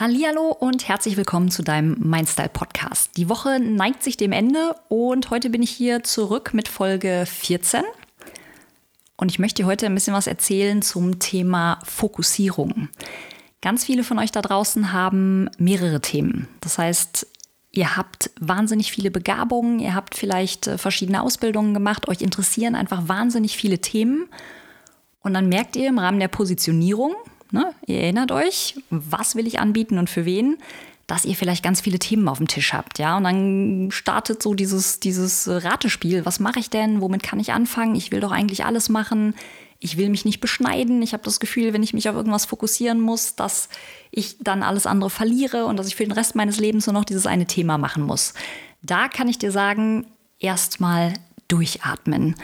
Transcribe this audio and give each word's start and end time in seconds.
Hallihallo 0.00 0.48
und 0.48 0.88
herzlich 0.88 1.18
willkommen 1.18 1.50
zu 1.50 1.62
deinem 1.62 1.98
Mindstyle 2.00 2.48
Podcast. 2.48 3.10
Die 3.18 3.28
Woche 3.28 3.60
neigt 3.60 4.02
sich 4.02 4.16
dem 4.16 4.32
Ende 4.32 4.74
und 4.88 5.28
heute 5.28 5.50
bin 5.50 5.62
ich 5.62 5.70
hier 5.70 6.02
zurück 6.02 6.54
mit 6.54 6.68
Folge 6.68 7.24
14. 7.26 7.82
Und 9.18 9.30
ich 9.30 9.38
möchte 9.38 9.62
dir 9.62 9.68
heute 9.68 9.84
ein 9.84 9.94
bisschen 9.94 10.14
was 10.14 10.26
erzählen 10.26 10.80
zum 10.80 11.18
Thema 11.18 11.78
Fokussierung. 11.84 12.88
Ganz 13.60 13.84
viele 13.84 14.02
von 14.02 14.18
euch 14.18 14.32
da 14.32 14.40
draußen 14.40 14.92
haben 14.92 15.50
mehrere 15.58 16.00
Themen. 16.00 16.48
Das 16.62 16.78
heißt, 16.78 17.26
ihr 17.70 17.94
habt 17.94 18.30
wahnsinnig 18.40 18.92
viele 18.92 19.10
Begabungen, 19.10 19.78
ihr 19.78 19.94
habt 19.94 20.14
vielleicht 20.14 20.68
äh, 20.68 20.78
verschiedene 20.78 21.20
Ausbildungen 21.20 21.74
gemacht, 21.74 22.08
euch 22.08 22.22
interessieren 22.22 22.76
einfach 22.76 23.08
wahnsinnig 23.08 23.58
viele 23.58 23.78
Themen. 23.78 24.30
Und 25.20 25.34
dann 25.34 25.50
merkt 25.50 25.76
ihr 25.76 25.88
im 25.88 25.98
Rahmen 25.98 26.18
der 26.18 26.28
Positionierung, 26.28 27.14
Ne? 27.52 27.74
Ihr 27.86 28.00
erinnert 28.00 28.32
euch, 28.32 28.76
was 28.90 29.36
will 29.36 29.46
ich 29.46 29.60
anbieten 29.60 29.98
und 29.98 30.10
für 30.10 30.24
wen? 30.24 30.56
Dass 31.06 31.24
ihr 31.24 31.36
vielleicht 31.36 31.62
ganz 31.62 31.82
viele 31.82 31.98
Themen 31.98 32.26
auf 32.28 32.38
dem 32.38 32.48
Tisch 32.48 32.72
habt, 32.72 32.98
ja. 32.98 33.16
Und 33.16 33.24
dann 33.24 33.88
startet 33.90 34.42
so 34.42 34.54
dieses, 34.54 35.00
dieses 35.00 35.46
Ratespiel. 35.48 36.24
Was 36.24 36.40
mache 36.40 36.58
ich 36.58 36.70
denn? 36.70 37.00
Womit 37.00 37.22
kann 37.22 37.40
ich 37.40 37.52
anfangen? 37.52 37.94
Ich 37.94 38.10
will 38.10 38.20
doch 38.20 38.32
eigentlich 38.32 38.64
alles 38.64 38.88
machen. 38.88 39.34
Ich 39.78 39.98
will 39.98 40.08
mich 40.08 40.24
nicht 40.24 40.40
beschneiden. 40.40 41.02
Ich 41.02 41.12
habe 41.12 41.24
das 41.24 41.40
Gefühl, 41.40 41.72
wenn 41.72 41.82
ich 41.82 41.92
mich 41.92 42.08
auf 42.08 42.14
irgendwas 42.14 42.46
fokussieren 42.46 43.00
muss, 43.00 43.34
dass 43.34 43.68
ich 44.10 44.36
dann 44.38 44.62
alles 44.62 44.86
andere 44.86 45.10
verliere 45.10 45.66
und 45.66 45.76
dass 45.76 45.88
ich 45.88 45.96
für 45.96 46.04
den 46.04 46.12
Rest 46.12 46.34
meines 46.34 46.58
Lebens 46.58 46.86
nur 46.86 46.94
noch 46.94 47.04
dieses 47.04 47.26
eine 47.26 47.46
Thema 47.46 47.78
machen 47.78 48.04
muss. 48.04 48.32
Da 48.80 49.08
kann 49.08 49.28
ich 49.28 49.38
dir 49.38 49.50
sagen, 49.50 50.06
erstmal 50.38 51.14
durchatmen. 51.48 52.36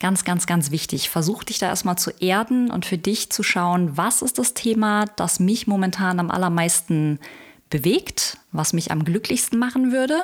Ganz, 0.00 0.24
ganz, 0.24 0.46
ganz 0.46 0.70
wichtig. 0.70 1.08
Versuch 1.08 1.44
dich 1.44 1.58
da 1.58 1.66
erstmal 1.66 1.96
zu 1.96 2.10
erden 2.20 2.70
und 2.70 2.84
für 2.84 2.98
dich 2.98 3.30
zu 3.30 3.42
schauen, 3.42 3.96
was 3.96 4.22
ist 4.22 4.38
das 4.38 4.54
Thema, 4.54 5.06
das 5.16 5.40
mich 5.40 5.66
momentan 5.66 6.20
am 6.20 6.30
allermeisten 6.30 7.20
bewegt, 7.70 8.38
was 8.52 8.72
mich 8.72 8.90
am 8.90 9.04
glücklichsten 9.04 9.58
machen 9.58 9.92
würde. 9.92 10.22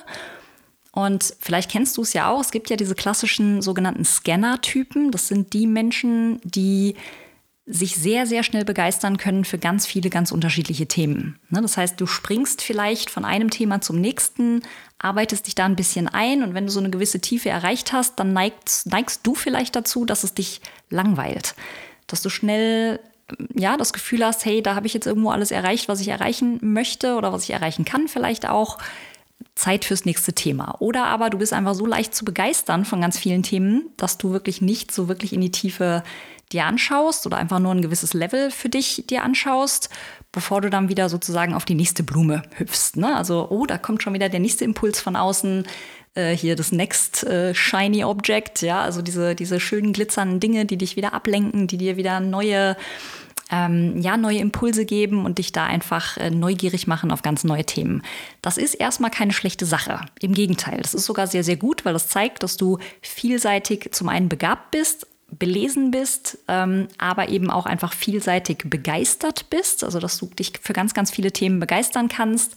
Und 0.92 1.34
vielleicht 1.40 1.70
kennst 1.70 1.96
du 1.96 2.02
es 2.02 2.12
ja 2.12 2.28
auch, 2.28 2.40
es 2.40 2.50
gibt 2.50 2.68
ja 2.68 2.76
diese 2.76 2.94
klassischen 2.94 3.62
sogenannten 3.62 4.04
Scanner-Typen. 4.04 5.12
Das 5.12 5.28
sind 5.28 5.52
die 5.52 5.66
Menschen, 5.66 6.40
die 6.42 6.96
sich 7.72 7.96
sehr, 7.96 8.26
sehr 8.26 8.42
schnell 8.42 8.64
begeistern 8.64 9.16
können 9.16 9.44
für 9.44 9.58
ganz 9.58 9.86
viele 9.86 10.10
ganz 10.10 10.32
unterschiedliche 10.32 10.86
Themen. 10.86 11.38
Ne, 11.50 11.62
das 11.62 11.76
heißt, 11.76 12.00
du 12.00 12.06
springst 12.06 12.62
vielleicht 12.62 13.10
von 13.10 13.24
einem 13.24 13.50
Thema 13.50 13.80
zum 13.80 14.00
nächsten, 14.00 14.62
arbeitest 14.98 15.46
dich 15.46 15.54
da 15.54 15.64
ein 15.66 15.76
bisschen 15.76 16.08
ein 16.08 16.42
und 16.42 16.54
wenn 16.54 16.66
du 16.66 16.72
so 16.72 16.80
eine 16.80 16.90
gewisse 16.90 17.20
Tiefe 17.20 17.48
erreicht 17.48 17.92
hast, 17.92 18.18
dann 18.18 18.32
neigst, 18.32 18.86
neigst 18.86 19.26
du 19.26 19.34
vielleicht 19.34 19.76
dazu, 19.76 20.04
dass 20.04 20.24
es 20.24 20.34
dich 20.34 20.60
langweilt. 20.90 21.54
Dass 22.06 22.22
du 22.22 22.28
schnell 22.28 23.00
ja, 23.54 23.76
das 23.76 23.92
Gefühl 23.92 24.24
hast, 24.24 24.44
hey, 24.44 24.62
da 24.62 24.74
habe 24.74 24.86
ich 24.86 24.94
jetzt 24.94 25.06
irgendwo 25.06 25.30
alles 25.30 25.50
erreicht, 25.50 25.88
was 25.88 26.00
ich 26.00 26.08
erreichen 26.08 26.58
möchte 26.62 27.14
oder 27.14 27.32
was 27.32 27.44
ich 27.44 27.50
erreichen 27.50 27.84
kann 27.84 28.08
vielleicht 28.08 28.48
auch. 28.48 28.78
Zeit 29.54 29.84
fürs 29.84 30.04
nächste 30.04 30.32
Thema. 30.32 30.76
Oder 30.80 31.06
aber 31.06 31.30
du 31.30 31.38
bist 31.38 31.52
einfach 31.52 31.74
so 31.74 31.86
leicht 31.86 32.14
zu 32.14 32.24
begeistern 32.24 32.84
von 32.84 33.00
ganz 33.00 33.18
vielen 33.18 33.42
Themen, 33.42 33.90
dass 33.96 34.18
du 34.18 34.32
wirklich 34.32 34.60
nicht 34.60 34.92
so 34.92 35.08
wirklich 35.08 35.32
in 35.32 35.40
die 35.40 35.50
Tiefe 35.50 36.02
dir 36.52 36.66
anschaust 36.66 37.26
oder 37.26 37.36
einfach 37.36 37.58
nur 37.58 37.72
ein 37.72 37.82
gewisses 37.82 38.14
Level 38.14 38.50
für 38.50 38.68
dich 38.68 39.04
dir 39.08 39.22
anschaust, 39.22 39.88
bevor 40.32 40.60
du 40.60 40.70
dann 40.70 40.88
wieder 40.88 41.08
sozusagen 41.08 41.54
auf 41.54 41.64
die 41.64 41.74
nächste 41.74 42.02
Blume 42.02 42.42
hüpfst. 42.56 42.96
Ne? 42.96 43.14
Also, 43.14 43.48
oh, 43.50 43.66
da 43.66 43.78
kommt 43.78 44.02
schon 44.02 44.14
wieder 44.14 44.28
der 44.28 44.40
nächste 44.40 44.64
Impuls 44.64 45.00
von 45.00 45.16
außen. 45.16 45.66
Äh, 46.14 46.36
hier 46.36 46.56
das 46.56 46.72
Next 46.72 47.22
äh, 47.24 47.54
Shiny 47.54 48.02
Object, 48.02 48.62
ja, 48.62 48.80
also 48.82 49.00
diese, 49.00 49.36
diese 49.36 49.60
schönen 49.60 49.92
glitzernden 49.92 50.40
Dinge, 50.40 50.66
die 50.66 50.76
dich 50.76 50.96
wieder 50.96 51.14
ablenken, 51.14 51.68
die 51.68 51.76
dir 51.76 51.96
wieder 51.96 52.18
neue 52.18 52.76
ähm, 53.50 54.00
ja, 54.00 54.16
neue 54.16 54.38
Impulse 54.38 54.84
geben 54.84 55.24
und 55.24 55.38
dich 55.38 55.52
da 55.52 55.66
einfach 55.66 56.16
äh, 56.16 56.30
neugierig 56.30 56.86
machen 56.86 57.10
auf 57.10 57.22
ganz 57.22 57.44
neue 57.44 57.64
Themen. 57.64 58.02
Das 58.42 58.56
ist 58.56 58.74
erstmal 58.74 59.10
keine 59.10 59.32
schlechte 59.32 59.66
Sache. 59.66 60.00
Im 60.20 60.34
Gegenteil, 60.34 60.80
das 60.80 60.94
ist 60.94 61.04
sogar 61.04 61.26
sehr, 61.26 61.44
sehr 61.44 61.56
gut, 61.56 61.84
weil 61.84 61.92
das 61.92 62.08
zeigt, 62.08 62.42
dass 62.42 62.56
du 62.56 62.78
vielseitig 63.02 63.90
zum 63.92 64.08
einen 64.08 64.28
begabt 64.28 64.70
bist, 64.70 65.06
belesen 65.38 65.90
bist, 65.90 66.38
ähm, 66.48 66.88
aber 66.98 67.28
eben 67.28 67.50
auch 67.50 67.66
einfach 67.66 67.92
vielseitig 67.92 68.64
begeistert 68.66 69.50
bist, 69.50 69.84
also 69.84 69.98
dass 69.98 70.18
du 70.18 70.26
dich 70.26 70.52
für 70.60 70.72
ganz, 70.72 70.94
ganz 70.94 71.10
viele 71.10 71.32
Themen 71.32 71.60
begeistern 71.60 72.08
kannst, 72.08 72.56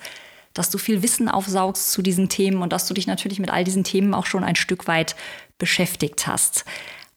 dass 0.54 0.70
du 0.70 0.78
viel 0.78 1.02
Wissen 1.02 1.30
aufsaugst 1.30 1.92
zu 1.92 2.02
diesen 2.02 2.30
Themen 2.30 2.62
und 2.62 2.74
dass 2.74 2.88
du 2.88 2.94
dich 2.94 3.08
natürlich 3.08 3.40
mit 3.40 3.52
all 3.52 3.64
diesen 3.64 3.84
Themen 3.84 4.14
auch 4.14 4.26
schon 4.26 4.44
ein 4.44 4.56
Stück 4.56 4.88
weit 4.88 5.16
beschäftigt 5.58 6.28
hast. 6.28 6.66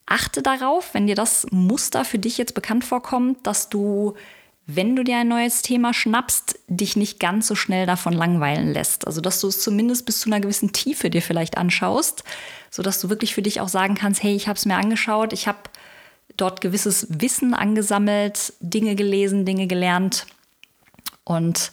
Achte 0.06 0.40
darauf, 0.40 0.94
wenn 0.94 1.06
dir 1.06 1.16
das 1.16 1.46
Muster 1.50 2.04
für 2.04 2.18
dich 2.18 2.38
jetzt 2.38 2.54
bekannt 2.54 2.84
vorkommt, 2.84 3.46
dass 3.46 3.68
du 3.68 4.14
wenn 4.66 4.96
du 4.96 5.04
dir 5.04 5.18
ein 5.18 5.28
neues 5.28 5.62
Thema 5.62 5.94
schnappst, 5.94 6.58
dich 6.66 6.96
nicht 6.96 7.20
ganz 7.20 7.46
so 7.46 7.54
schnell 7.54 7.86
davon 7.86 8.12
langweilen 8.12 8.72
lässt. 8.72 9.06
Also, 9.06 9.20
dass 9.20 9.40
du 9.40 9.46
es 9.46 9.60
zumindest 9.60 10.06
bis 10.06 10.20
zu 10.20 10.28
einer 10.28 10.40
gewissen 10.40 10.72
Tiefe 10.72 11.08
dir 11.08 11.22
vielleicht 11.22 11.56
anschaust, 11.56 12.24
sodass 12.70 13.00
du 13.00 13.08
wirklich 13.08 13.34
für 13.34 13.42
dich 13.42 13.60
auch 13.60 13.68
sagen 13.68 13.94
kannst, 13.94 14.24
hey, 14.24 14.34
ich 14.34 14.48
habe 14.48 14.56
es 14.56 14.66
mir 14.66 14.76
angeschaut, 14.76 15.32
ich 15.32 15.46
habe 15.46 15.58
dort 16.36 16.60
gewisses 16.60 17.06
Wissen 17.08 17.54
angesammelt, 17.54 18.52
Dinge 18.58 18.96
gelesen, 18.96 19.46
Dinge 19.46 19.68
gelernt 19.68 20.26
und 21.22 21.70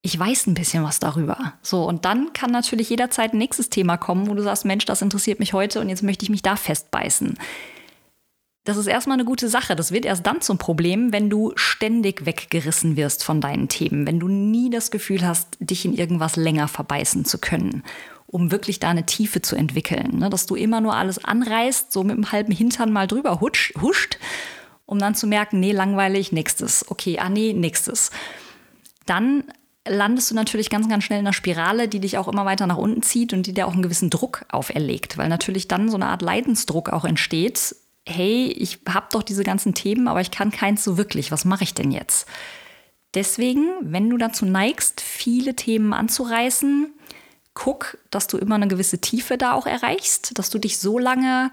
ich 0.00 0.18
weiß 0.18 0.46
ein 0.46 0.54
bisschen 0.54 0.82
was 0.82 0.98
darüber. 0.98 1.54
So, 1.62 1.84
und 1.84 2.04
dann 2.04 2.32
kann 2.32 2.50
natürlich 2.50 2.90
jederzeit 2.90 3.32
ein 3.32 3.38
nächstes 3.38 3.70
Thema 3.70 3.96
kommen, 3.96 4.28
wo 4.28 4.34
du 4.34 4.42
sagst, 4.42 4.64
Mensch, 4.64 4.84
das 4.86 5.02
interessiert 5.02 5.40
mich 5.40 5.52
heute 5.52 5.80
und 5.80 5.88
jetzt 5.88 6.02
möchte 6.02 6.24
ich 6.24 6.30
mich 6.30 6.42
da 6.42 6.56
festbeißen. 6.56 7.38
Das 8.64 8.78
ist 8.78 8.86
erstmal 8.86 9.16
eine 9.16 9.26
gute 9.26 9.48
Sache. 9.48 9.76
Das 9.76 9.92
wird 9.92 10.06
erst 10.06 10.26
dann 10.26 10.40
zum 10.40 10.58
Problem, 10.58 11.12
wenn 11.12 11.28
du 11.28 11.52
ständig 11.54 12.24
weggerissen 12.24 12.96
wirst 12.96 13.22
von 13.22 13.40
deinen 13.40 13.68
Themen, 13.68 14.06
wenn 14.06 14.18
du 14.18 14.28
nie 14.28 14.70
das 14.70 14.90
Gefühl 14.90 15.26
hast, 15.26 15.58
dich 15.60 15.84
in 15.84 15.94
irgendwas 15.94 16.36
länger 16.36 16.66
verbeißen 16.66 17.26
zu 17.26 17.38
können, 17.38 17.82
um 18.26 18.50
wirklich 18.50 18.80
da 18.80 18.88
eine 18.88 19.04
Tiefe 19.04 19.42
zu 19.42 19.54
entwickeln. 19.54 20.18
Ne? 20.18 20.30
Dass 20.30 20.46
du 20.46 20.54
immer 20.54 20.80
nur 20.80 20.96
alles 20.96 21.22
anreißt, 21.22 21.92
so 21.92 22.04
mit 22.04 22.16
dem 22.16 22.32
halben 22.32 22.52
Hintern 22.52 22.90
mal 22.90 23.06
drüber 23.06 23.40
huscht, 23.40 23.74
huscht 23.82 24.18
um 24.86 24.98
dann 24.98 25.14
zu 25.14 25.26
merken, 25.26 25.60
nee, 25.60 25.72
langweilig, 25.72 26.32
nächstes. 26.32 26.90
Okay, 26.90 27.18
ah 27.18 27.28
nee, 27.28 27.52
nächstes. 27.52 28.10
Dann 29.06 29.44
landest 29.86 30.30
du 30.30 30.34
natürlich 30.34 30.70
ganz, 30.70 30.88
ganz 30.88 31.04
schnell 31.04 31.20
in 31.20 31.26
einer 31.26 31.32
Spirale, 31.32 31.88
die 31.88 32.00
dich 32.00 32.18
auch 32.18 32.28
immer 32.28 32.44
weiter 32.44 32.66
nach 32.66 32.76
unten 32.76 33.02
zieht 33.02 33.32
und 33.32 33.46
die 33.46 33.52
dir 33.52 33.66
auch 33.66 33.72
einen 33.72 33.82
gewissen 33.82 34.10
Druck 34.10 34.44
auferlegt, 34.50 35.18
weil 35.18 35.28
natürlich 35.28 35.68
dann 35.68 35.88
so 35.88 35.96
eine 35.96 36.06
Art 36.06 36.22
Leidensdruck 36.22 36.90
auch 36.90 37.04
entsteht, 37.04 37.76
hey, 38.06 38.46
ich 38.46 38.80
habe 38.88 39.06
doch 39.12 39.22
diese 39.22 39.44
ganzen 39.44 39.74
Themen, 39.74 40.08
aber 40.08 40.20
ich 40.20 40.30
kann 40.30 40.50
keins 40.50 40.84
so 40.84 40.96
wirklich. 40.96 41.30
Was 41.30 41.44
mache 41.44 41.64
ich 41.64 41.74
denn 41.74 41.90
jetzt? 41.90 42.26
Deswegen, 43.14 43.68
wenn 43.80 44.10
du 44.10 44.16
dazu 44.16 44.44
neigst, 44.44 45.00
viele 45.00 45.54
Themen 45.54 45.92
anzureißen, 45.92 46.92
guck, 47.54 47.98
dass 48.10 48.26
du 48.26 48.36
immer 48.36 48.56
eine 48.56 48.68
gewisse 48.68 49.00
Tiefe 49.00 49.38
da 49.38 49.52
auch 49.52 49.66
erreichst, 49.66 50.38
dass 50.38 50.50
du 50.50 50.58
dich 50.58 50.78
so 50.78 50.98
lange 50.98 51.50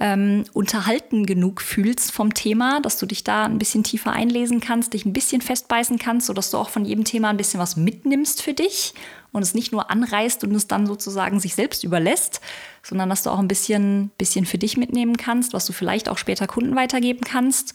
ähm, 0.00 0.44
unterhalten 0.54 1.26
genug 1.26 1.60
fühlst 1.60 2.10
vom 2.10 2.32
Thema, 2.32 2.80
dass 2.80 2.98
du 2.98 3.04
dich 3.04 3.22
da 3.22 3.44
ein 3.44 3.58
bisschen 3.58 3.84
tiefer 3.84 4.12
einlesen 4.12 4.60
kannst, 4.60 4.94
dich 4.94 5.04
ein 5.04 5.12
bisschen 5.12 5.42
festbeißen 5.42 5.98
kannst, 5.98 6.26
sodass 6.26 6.50
du 6.50 6.56
auch 6.56 6.70
von 6.70 6.86
jedem 6.86 7.04
Thema 7.04 7.28
ein 7.28 7.36
bisschen 7.36 7.60
was 7.60 7.76
mitnimmst 7.76 8.42
für 8.42 8.54
dich 8.54 8.94
und 9.30 9.42
es 9.42 9.54
nicht 9.54 9.72
nur 9.72 9.90
anreißt 9.90 10.42
und 10.42 10.54
es 10.54 10.66
dann 10.66 10.86
sozusagen 10.86 11.38
sich 11.38 11.54
selbst 11.54 11.84
überlässt, 11.84 12.40
sondern 12.82 13.10
dass 13.10 13.22
du 13.22 13.30
auch 13.30 13.38
ein 13.38 13.48
bisschen, 13.48 14.10
bisschen 14.16 14.46
für 14.46 14.58
dich 14.58 14.78
mitnehmen 14.78 15.18
kannst, 15.18 15.52
was 15.52 15.66
du 15.66 15.74
vielleicht 15.74 16.08
auch 16.08 16.18
später 16.18 16.46
Kunden 16.46 16.74
weitergeben 16.76 17.20
kannst. 17.20 17.74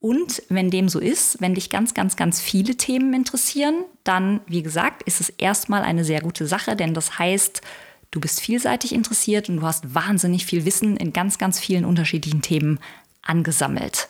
Und 0.00 0.42
wenn 0.48 0.68
dem 0.68 0.88
so 0.88 0.98
ist, 0.98 1.40
wenn 1.40 1.54
dich 1.54 1.70
ganz, 1.70 1.94
ganz, 1.94 2.16
ganz 2.16 2.40
viele 2.40 2.76
Themen 2.76 3.14
interessieren, 3.14 3.84
dann, 4.02 4.40
wie 4.48 4.64
gesagt, 4.64 5.04
ist 5.04 5.20
es 5.20 5.28
erstmal 5.28 5.82
eine 5.82 6.04
sehr 6.04 6.20
gute 6.20 6.48
Sache, 6.48 6.74
denn 6.74 6.92
das 6.92 7.20
heißt, 7.20 7.62
Du 8.12 8.20
bist 8.20 8.40
vielseitig 8.40 8.94
interessiert 8.94 9.48
und 9.48 9.56
du 9.56 9.62
hast 9.62 9.94
wahnsinnig 9.94 10.44
viel 10.44 10.66
Wissen 10.66 10.98
in 10.98 11.14
ganz, 11.14 11.38
ganz 11.38 11.58
vielen 11.58 11.86
unterschiedlichen 11.86 12.42
Themen 12.42 12.78
angesammelt. 13.22 14.06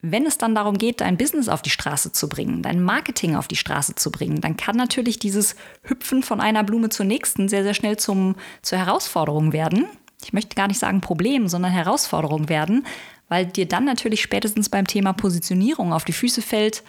Wenn 0.00 0.24
es 0.24 0.38
dann 0.38 0.54
darum 0.54 0.78
geht, 0.78 1.00
dein 1.00 1.18
Business 1.18 1.48
auf 1.48 1.60
die 1.60 1.70
Straße 1.70 2.12
zu 2.12 2.28
bringen, 2.28 2.62
dein 2.62 2.82
Marketing 2.82 3.34
auf 3.34 3.48
die 3.48 3.56
Straße 3.56 3.96
zu 3.96 4.12
bringen, 4.12 4.40
dann 4.40 4.56
kann 4.56 4.76
natürlich 4.76 5.18
dieses 5.18 5.56
Hüpfen 5.82 6.22
von 6.22 6.40
einer 6.40 6.62
Blume 6.62 6.88
zur 6.88 7.04
nächsten 7.04 7.48
sehr, 7.48 7.64
sehr 7.64 7.74
schnell 7.74 7.96
zum, 7.96 8.36
zur 8.62 8.78
Herausforderung 8.78 9.52
werden. 9.52 9.86
Ich 10.22 10.32
möchte 10.32 10.54
gar 10.54 10.68
nicht 10.68 10.78
sagen 10.78 11.00
Problem, 11.00 11.48
sondern 11.48 11.72
Herausforderung 11.72 12.48
werden, 12.48 12.86
weil 13.28 13.44
dir 13.44 13.66
dann 13.66 13.84
natürlich 13.84 14.22
spätestens 14.22 14.68
beim 14.68 14.86
Thema 14.86 15.14
Positionierung 15.14 15.92
auf 15.92 16.04
die 16.04 16.12
Füße 16.12 16.42
fällt, 16.42 16.84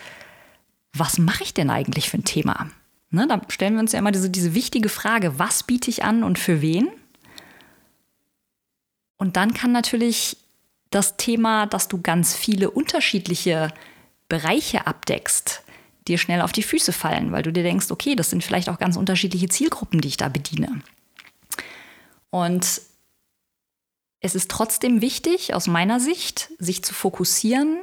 was 0.93 1.17
mache 1.17 1.43
ich 1.43 1.55
denn 1.55 1.71
eigentlich 1.71 2.11
für 2.11 2.19
ein 2.19 2.25
Thema? 2.25 2.69
Ne, 3.11 3.27
da 3.27 3.41
stellen 3.49 3.73
wir 3.73 3.81
uns 3.81 3.91
ja 3.91 3.99
immer 3.99 4.11
diese, 4.11 4.29
diese 4.29 4.53
wichtige 4.53 4.87
Frage, 4.87 5.37
was 5.37 5.63
biete 5.63 5.89
ich 5.89 6.03
an 6.03 6.23
und 6.23 6.39
für 6.39 6.61
wen? 6.61 6.89
Und 9.17 9.35
dann 9.35 9.53
kann 9.53 9.73
natürlich 9.73 10.37
das 10.91 11.17
Thema, 11.17 11.65
dass 11.67 11.89
du 11.89 12.01
ganz 12.01 12.35
viele 12.35 12.71
unterschiedliche 12.71 13.73
Bereiche 14.29 14.87
abdeckst, 14.87 15.61
dir 16.07 16.17
schnell 16.17 16.41
auf 16.41 16.53
die 16.53 16.63
Füße 16.63 16.93
fallen, 16.93 17.33
weil 17.33 17.43
du 17.43 17.51
dir 17.51 17.63
denkst, 17.63 17.91
okay, 17.91 18.15
das 18.15 18.29
sind 18.29 18.43
vielleicht 18.43 18.69
auch 18.69 18.79
ganz 18.79 18.95
unterschiedliche 18.95 19.49
Zielgruppen, 19.49 19.99
die 19.99 20.07
ich 20.07 20.17
da 20.17 20.29
bediene. 20.29 20.81
Und 22.29 22.81
es 24.21 24.35
ist 24.35 24.49
trotzdem 24.49 25.01
wichtig, 25.01 25.53
aus 25.53 25.67
meiner 25.67 25.99
Sicht, 25.99 26.51
sich 26.59 26.83
zu 26.83 26.93
fokussieren, 26.93 27.79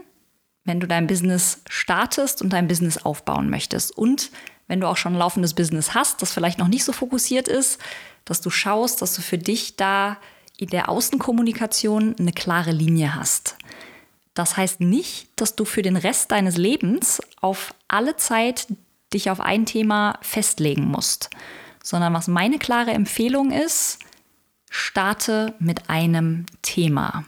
wenn 0.65 0.81
du 0.81 0.87
dein 0.87 1.07
Business 1.07 1.63
startest 1.69 2.41
und 2.41 2.53
dein 2.53 2.67
Business 2.69 2.99
aufbauen 2.99 3.51
möchtest. 3.51 3.97
Und 3.97 4.31
wenn 4.69 4.81
du 4.81 4.87
auch 4.87 4.97
schon 4.97 5.15
ein 5.15 5.19
laufendes 5.19 5.55
Business 5.55 5.95
hast, 5.95 6.23
das 6.23 6.33
vielleicht 6.33 6.59
noch 6.59 6.69
nicht 6.69 6.85
so 6.85 6.93
fokussiert 6.93 7.49
ist, 7.49 7.81
dass 8.25 8.41
du 8.41 8.51
schaust, 8.51 9.03
dass 9.03 9.15
du 9.15 9.23
für 9.23 9.39
dich 9.39 9.77
da 9.77 10.19
in 10.59 10.69
der 10.69 10.89
Außenkommunikation 10.89 12.15
eine 12.19 12.33
klare 12.33 12.73
Linie 12.73 13.15
hast. 13.15 13.57
Das 14.35 14.57
heißt 14.57 14.81
nicht, 14.81 15.29
dass 15.37 15.57
du 15.57 15.65
für 15.65 15.83
den 15.83 15.97
Rest 15.97 16.31
deines 16.31 16.57
Lebens 16.57 17.21
auf 17.41 17.75
alle 17.89 18.17
Zeit 18.17 18.69
dich 19.13 19.31
auf 19.31 19.41
ein 19.41 19.67
Thema 19.67 20.19
festlegen 20.21 20.85
musst, 20.85 21.31
sondern 21.83 22.13
was 22.13 22.29
meine 22.29 22.59
klare 22.59 22.91
Empfehlung 22.91 23.51
ist, 23.51 23.99
starte 24.71 25.55
mit 25.59 25.89
einem 25.89 26.45
Thema. 26.63 27.25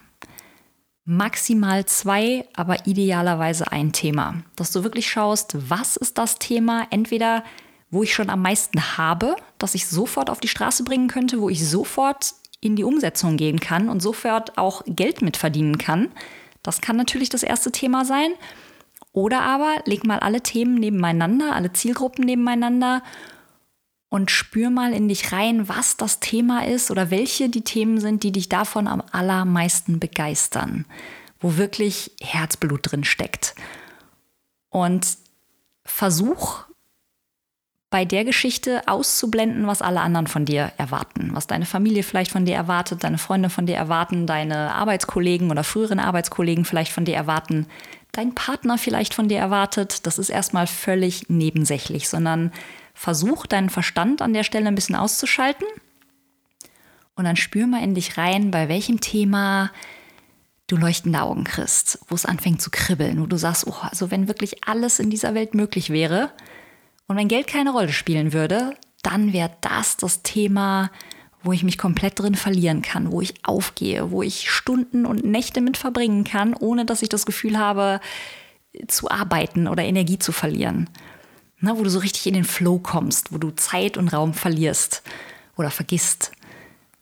Maximal 1.11 1.87
zwei, 1.87 2.47
aber 2.55 2.87
idealerweise 2.87 3.73
ein 3.73 3.91
Thema. 3.91 4.45
Dass 4.55 4.71
du 4.71 4.85
wirklich 4.85 5.11
schaust, 5.11 5.57
was 5.69 5.97
ist 5.97 6.19
das 6.19 6.39
Thema, 6.39 6.87
entweder 6.91 7.43
wo 7.91 8.05
ich 8.05 8.15
schon 8.15 8.31
am 8.31 8.43
meisten 8.43 8.97
habe, 8.97 9.35
dass 9.59 9.75
ich 9.75 9.89
sofort 9.89 10.31
auf 10.31 10.39
die 10.39 10.47
Straße 10.47 10.85
bringen 10.85 11.09
könnte, 11.09 11.41
wo 11.41 11.49
ich 11.49 11.69
sofort 11.69 12.35
in 12.61 12.77
die 12.77 12.85
Umsetzung 12.85 13.37
gehen 13.37 13.59
kann 13.59 13.89
und 13.89 13.99
sofort 13.99 14.57
auch 14.57 14.83
Geld 14.87 15.21
mitverdienen 15.21 15.79
kann. 15.79 16.13
Das 16.63 16.81
kann 16.81 16.95
natürlich 16.95 17.29
das 17.29 17.43
erste 17.43 17.73
Thema 17.73 18.05
sein. 18.05 18.31
Oder 19.13 19.43
aber 19.43 19.83
leg 19.87 20.07
mal 20.07 20.21
alle 20.21 20.43
Themen 20.43 20.77
nebeneinander, 20.77 21.57
alle 21.57 21.73
Zielgruppen 21.73 22.25
nebeneinander 22.25 23.03
und 24.11 24.31
spür 24.31 24.71
mal 24.71 24.93
in 24.93 25.09
dich 25.09 25.33
rein, 25.33 25.69
was 25.69 25.97
das 25.97 26.21
Thema 26.21 26.67
ist 26.67 26.91
oder 26.91 27.11
welche 27.11 27.49
die 27.49 27.63
Themen 27.63 28.01
sind, 28.01 28.25
die 28.25 28.33
dich 28.33 28.49
davon 28.49 28.87
am 28.87 29.03
allermeisten 29.13 30.01
begeistern, 30.01 30.85
wo 31.39 31.57
wirklich 31.57 32.11
Herzblut 32.21 32.91
drin 32.91 33.05
steckt. 33.05 33.55
Und 34.69 35.17
versuch 35.85 36.65
bei 37.89 38.05
der 38.05 38.25
Geschichte 38.25 38.83
auszublenden, 38.87 39.67
was 39.67 39.83
alle 39.83 40.01
anderen 40.01 40.27
von 40.27 40.45
dir 40.45 40.73
erwarten, 40.77 41.31
was 41.33 41.47
deine 41.47 41.67
Familie 41.67 42.03
vielleicht 42.03 42.31
von 42.31 42.45
dir 42.45 42.55
erwartet, 42.55 43.03
deine 43.03 43.19
Freunde 43.19 43.51
von 43.51 43.67
dir 43.67 43.77
erwarten, 43.77 44.27
deine 44.27 44.75
Arbeitskollegen 44.75 45.51
oder 45.51 45.65
früheren 45.65 45.99
Arbeitskollegen 45.99 46.65
vielleicht 46.65 46.93
von 46.93 47.05
dir 47.05 47.17
erwarten, 47.17 47.67
dein 48.13 48.35
Partner 48.35 48.79
vielleicht 48.79 49.15
von 49.15 49.29
dir 49.29 49.39
erwartet. 49.39 50.07
Das 50.07 50.19
ist 50.19 50.31
erstmal 50.31 50.69
völlig 50.69 51.29
nebensächlich, 51.29 52.09
sondern 52.09 52.53
versuch 53.01 53.47
deinen 53.47 53.71
Verstand 53.71 54.21
an 54.21 54.35
der 54.35 54.45
Stelle 54.45 54.69
ein 54.69 54.75
bisschen 54.75 54.95
auszuschalten 54.95 55.67
und 57.15 57.25
dann 57.25 57.37
spür 57.37 57.67
mal 57.67 57.83
in 57.83 57.95
dich 57.95 58.19
rein, 58.19 58.51
bei 58.51 58.69
welchem 58.69 59.01
Thema 59.01 59.71
du 60.67 60.77
leuchtende 60.77 61.23
Augen 61.23 61.45
kriegst, 61.45 61.99
wo 62.09 62.15
es 62.15 62.27
anfängt 62.27 62.61
zu 62.61 62.69
kribbeln, 62.71 63.23
wo 63.23 63.25
du 63.25 63.39
sagst, 63.39 63.67
oh, 63.67 63.75
also 63.81 64.11
wenn 64.11 64.29
wirklich 64.29 64.69
alles 64.69 64.99
in 64.99 65.09
dieser 65.09 65.35
Welt 65.35 65.55
möglich 65.55 65.89
wäre, 65.89 66.31
und 67.07 67.17
wenn 67.17 67.29
Geld 67.29 67.47
keine 67.47 67.73
Rolle 67.73 67.91
spielen 67.91 68.35
würde, 68.35 68.75
dann 69.03 69.33
wäre 69.33 69.51
das 69.63 69.97
das 69.97 70.23
Thema, 70.23 70.91
wo 71.43 71.53
ich 71.53 71.65
mich 71.65 71.79
komplett 71.79 72.19
drin 72.21 72.35
verlieren 72.35 72.83
kann, 72.83 73.11
wo 73.11 73.23
ich 73.23 73.47
aufgehe, 73.47 74.11
wo 74.11 74.23
ich 74.23 74.51
Stunden 74.51 75.07
und 75.07 75.25
Nächte 75.25 75.63
mit 75.63 75.79
verbringen 75.79 76.25
kann, 76.25 76.53
ohne 76.53 76.85
dass 76.85 77.01
ich 77.01 77.09
das 77.09 77.25
Gefühl 77.25 77.59
habe, 77.59 77.99
zu 78.89 79.11
arbeiten 79.11 79.69
oder 79.69 79.85
Energie 79.85 80.19
zu 80.19 80.33
verlieren. 80.33 80.91
Na, 81.61 81.77
wo 81.79 81.83
du 81.83 81.91
so 81.91 81.99
richtig 81.99 82.27
in 82.27 82.35
den 82.35 82.45
Flow 82.45 82.79
kommst, 82.79 83.33
wo 83.33 83.39
du 83.39 83.51
Zeit 83.51 83.97
und 83.97 84.09
Raum 84.09 84.33
verlierst 84.33 85.03
oder 85.57 85.71
vergisst. 85.71 86.33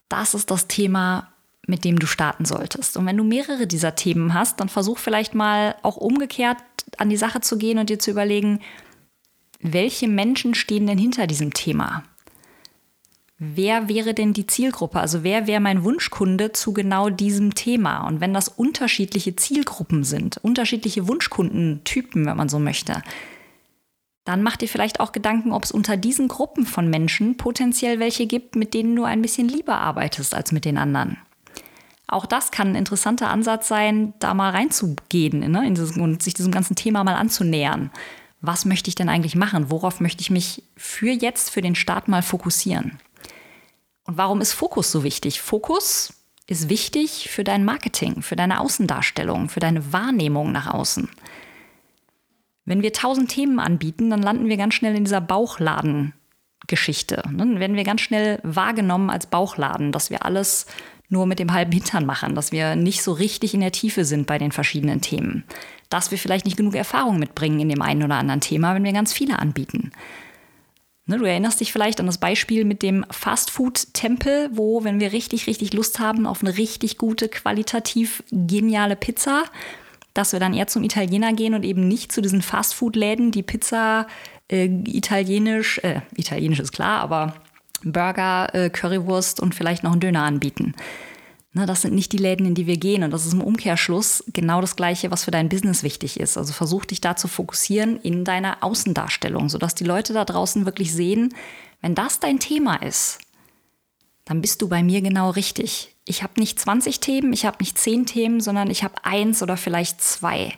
Das 0.09 0.35
ist 0.35 0.51
das 0.51 0.67
Thema, 0.67 1.29
mit 1.67 1.85
dem 1.85 1.99
du 1.99 2.07
starten 2.07 2.45
solltest. 2.45 2.97
Und 2.97 3.07
wenn 3.07 3.17
du 3.17 3.25
mehrere 3.25 3.67
dieser 3.67 3.95
Themen 3.95 4.35
hast, 4.35 4.59
dann 4.59 4.69
versuch 4.69 4.99
vielleicht 4.99 5.35
mal 5.35 5.77
auch 5.83 5.97
umgekehrt 5.97 6.59
an 6.97 7.11
die 7.11 7.17
Sache 7.17 7.41
zu 7.41 7.59
gehen 7.59 7.79
und 7.79 7.91
dir 7.91 7.99
zu 7.99 8.11
überlegen, 8.11 8.61
welche 9.61 10.09
Menschen 10.09 10.55
stehen 10.55 10.87
denn 10.87 10.99
hinter 10.99 11.27
diesem 11.27 11.53
Thema? 11.53 12.05
Wer 13.39 13.89
wäre 13.89 14.15
denn 14.15 14.33
die 14.33 14.47
Zielgruppe? 14.47 14.99
Also 14.99 15.23
wer 15.23 15.47
wäre 15.47 15.61
mein 15.61 15.85
Wunschkunde 15.85 16.53
zu 16.53 16.73
genau 16.73 17.09
diesem 17.11 17.55
Thema? 17.55 18.07
Und 18.07 18.21
wenn 18.21 18.35
das 18.35 18.49
unterschiedliche 18.49 19.37
Zielgruppen 19.37 20.03
sind, 20.03 20.39
unterschiedliche 20.39 21.07
Wunschkundentypen, 21.07 22.27
wenn 22.27 22.37
man 22.37 22.49
so 22.49 22.59
möchte, 22.59 23.03
dann 24.29 24.43
mach 24.43 24.57
dir 24.57 24.69
vielleicht 24.69 25.01
auch 25.01 25.13
Gedanken, 25.13 25.53
ob 25.53 25.65
es 25.65 25.73
unter 25.73 25.97
diesen 25.97 26.29
Gruppen 26.29 26.67
von 26.67 26.89
Menschen 26.89 27.37
potenziell 27.37 27.99
welche 27.99 28.27
gibt, 28.27 28.57
mit 28.57 28.75
denen 28.75 28.95
du 28.95 29.05
ein 29.05 29.23
bisschen 29.23 29.49
lieber 29.49 29.79
arbeitest 29.79 30.35
als 30.35 30.53
mit 30.53 30.65
den 30.65 30.79
anderen. 30.79 31.19
Auch 32.07 32.27
das 32.27 32.51
kann 32.51 32.69
ein 32.69 32.75
interessanter 32.75 33.31
Ansatz 33.31 33.69
sein, 33.69 34.15
da 34.19 34.33
mal 34.35 34.51
reinzugehen 34.51 35.51
ne, 35.51 35.67
in 35.67 35.75
dieses, 35.75 35.97
und 35.97 36.23
sich 36.23 36.35
diesem 36.35 36.53
ganzen 36.53 36.77
Thema 36.77 37.05
mal 37.05 37.17
anzunähern 37.17 37.91
was 38.41 38.65
möchte 38.65 38.89
ich 38.89 38.95
denn 38.95 39.09
eigentlich 39.09 39.35
machen? 39.35 39.71
Worauf 39.71 40.01
möchte 40.01 40.21
ich 40.21 40.31
mich 40.31 40.63
für 40.77 41.11
jetzt, 41.11 41.51
für 41.51 41.63
den 41.63 41.75
Start 41.75 42.09
mal 42.09 42.23
fokussieren? 42.23 42.99
Und 44.05 44.17
warum 44.17 44.41
ist 44.41 44.53
Fokus 44.53 44.91
so 44.91 45.03
wichtig? 45.03 45.41
Fokus 45.41 46.15
ist 46.47 46.69
wichtig 46.69 47.29
für 47.31 47.45
dein 47.45 47.65
Marketing, 47.65 48.23
für 48.23 48.37
deine 48.37 48.61
Außendarstellung, 48.61 49.49
für 49.49 49.61
deine 49.61 49.93
Wahrnehmung 49.93 50.53
nach 50.53 50.73
außen. 50.73 51.09
Wenn 52.69 52.83
wir 52.83 52.93
tausend 52.93 53.31
Themen 53.31 53.59
anbieten, 53.59 54.11
dann 54.11 54.23
landen 54.23 54.49
wir 54.49 54.57
ganz 54.57 54.75
schnell 54.75 54.95
in 54.95 55.05
dieser 55.05 55.21
Bauchladen-Geschichte. 55.21 57.23
Dann 57.37 57.61
werden 57.61 57.77
wir 57.77 57.85
ganz 57.85 58.01
schnell 58.01 58.41
wahrgenommen 58.43 59.11
als 59.11 59.27
Bauchladen, 59.27 59.93
dass 59.93 60.11
wir 60.11 60.25
alles 60.25 60.67
nur 61.09 61.27
mit 61.27 61.39
dem 61.39 61.53
halben 61.53 61.73
Hintern 61.73 62.05
machen, 62.05 62.35
dass 62.35 62.53
wir 62.53 62.77
nicht 62.77 63.03
so 63.03 63.13
richtig 63.13 63.55
in 63.55 63.61
der 63.61 63.73
Tiefe 63.73 64.05
sind 64.05 64.27
bei 64.27 64.37
den 64.37 64.53
verschiedenen 64.53 65.01
Themen 65.01 65.45
dass 65.89 66.11
wir 66.11 66.19
vielleicht 66.19 66.45
nicht 66.45 66.57
genug 66.57 66.75
Erfahrung 66.75 67.19
mitbringen 67.19 67.61
in 67.61 67.69
dem 67.69 67.83
einen 67.83 68.03
oder 68.03 68.17
anderen 68.17 68.41
Thema, 68.41 68.75
wenn 68.75 68.85
wir 68.85 68.93
ganz 68.93 69.13
viele 69.13 69.39
anbieten. 69.39 69.93
Ne, 71.07 71.17
du 71.17 71.25
erinnerst 71.25 71.61
dich 71.61 71.73
vielleicht 71.73 72.01
an 72.01 72.07
das 72.07 72.19
Beispiel 72.19 72.65
mit 72.65 72.83
dem 72.83 73.05
Fastfood-Tempel, 73.11 74.51
wo, 74.53 74.85
wenn 74.85 75.01
wir 75.01 75.13
richtig, 75.13 75.47
richtig 75.47 75.73
Lust 75.73 75.99
haben 75.99 76.27
auf 76.27 76.43
eine 76.43 76.59
richtig 76.59 76.99
gute, 76.99 77.29
qualitativ 77.29 78.23
geniale 78.31 78.97
Pizza, 78.97 79.45
dass 80.19 80.33
wir 80.33 80.41
dann 80.41 80.53
eher 80.53 80.67
zum 80.67 80.83
Italiener 80.83 81.33
gehen 81.33 81.55
und 81.55 81.65
eben 81.65 81.87
nicht 81.87 82.11
zu 82.11 82.21
diesen 82.21 82.43
Fastfood-Läden, 82.43 83.31
die 83.31 83.45
Pizza 83.45 84.07
äh, 84.49 84.67
italienisch, 84.67 85.79
äh, 85.79 86.01
italienisch 86.17 86.59
ist 86.59 86.73
klar, 86.73 87.01
aber 87.01 87.35
Burger, 87.85 88.53
äh, 88.55 88.69
Currywurst 88.69 89.41
und 89.41 89.55
vielleicht 89.55 89.85
noch 89.85 89.93
einen 89.93 90.01
Döner 90.01 90.25
anbieten. 90.25 90.75
Ne, 91.53 91.67
das 91.67 91.83
sind 91.83 91.95
nicht 91.95 92.13
die 92.13 92.19
Läden, 92.19 92.47
in 92.47 92.55
die 92.55 92.67
wir 92.67 92.77
gehen. 92.77 93.05
Und 93.05 93.13
das 93.13 93.27
ist 93.27 93.33
im 93.33 93.41
Umkehrschluss 93.41 94.25
genau 94.33 94.61
das 94.61 94.77
Gleiche, 94.77 95.11
was 95.11 95.25
für 95.25 95.31
dein 95.31 95.49
Business 95.49 95.83
wichtig 95.83 96.19
ist. 96.19 96.37
Also 96.37 96.53
versuch 96.53 96.85
dich 96.85 97.01
da 97.01 97.17
zu 97.17 97.29
fokussieren 97.29 97.99
in 98.01 98.25
deiner 98.25 98.63
Außendarstellung, 98.63 99.49
sodass 99.49 99.75
die 99.75 99.85
Leute 99.85 100.13
da 100.13 100.25
draußen 100.25 100.67
wirklich 100.67 100.93
sehen, 100.93 101.35
wenn 101.81 101.95
das 101.95 102.21
dein 102.21 102.41
Thema 102.41 102.77
ist, 102.83 103.21
dann 104.29 104.43
bist 104.43 104.61
du 104.61 104.69
bei 104.69 104.83
mir 104.83 105.01
genau 105.01 105.31
richtig. 105.31 105.97
Ich 106.05 106.23
habe 106.23 106.39
nicht 106.39 106.61
20 106.61 107.01
Themen, 107.01 107.33
ich 107.33 107.47
habe 107.47 107.57
nicht 107.61 107.79
10 107.79 108.05
Themen, 108.05 108.43
sondern 108.43 108.71
ich 108.71 108.85
habe 108.85 109.03
eins 109.03 109.43
oder 109.43 109.57
vielleicht 109.57 110.03
zwei. 110.03 110.53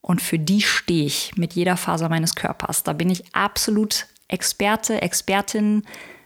Und 0.00 0.22
für 0.22 0.38
die 0.38 0.62
stehe 0.62 1.04
ich 1.06 1.32
mit 1.34 1.54
jeder 1.54 1.76
Faser 1.76 2.08
meines 2.08 2.36
Körpers. 2.36 2.84
Da 2.84 2.92
bin 2.92 3.10
ich 3.10 3.34
absolut 3.34 4.06
Experte, 4.28 5.02
Expertin, 5.02 5.82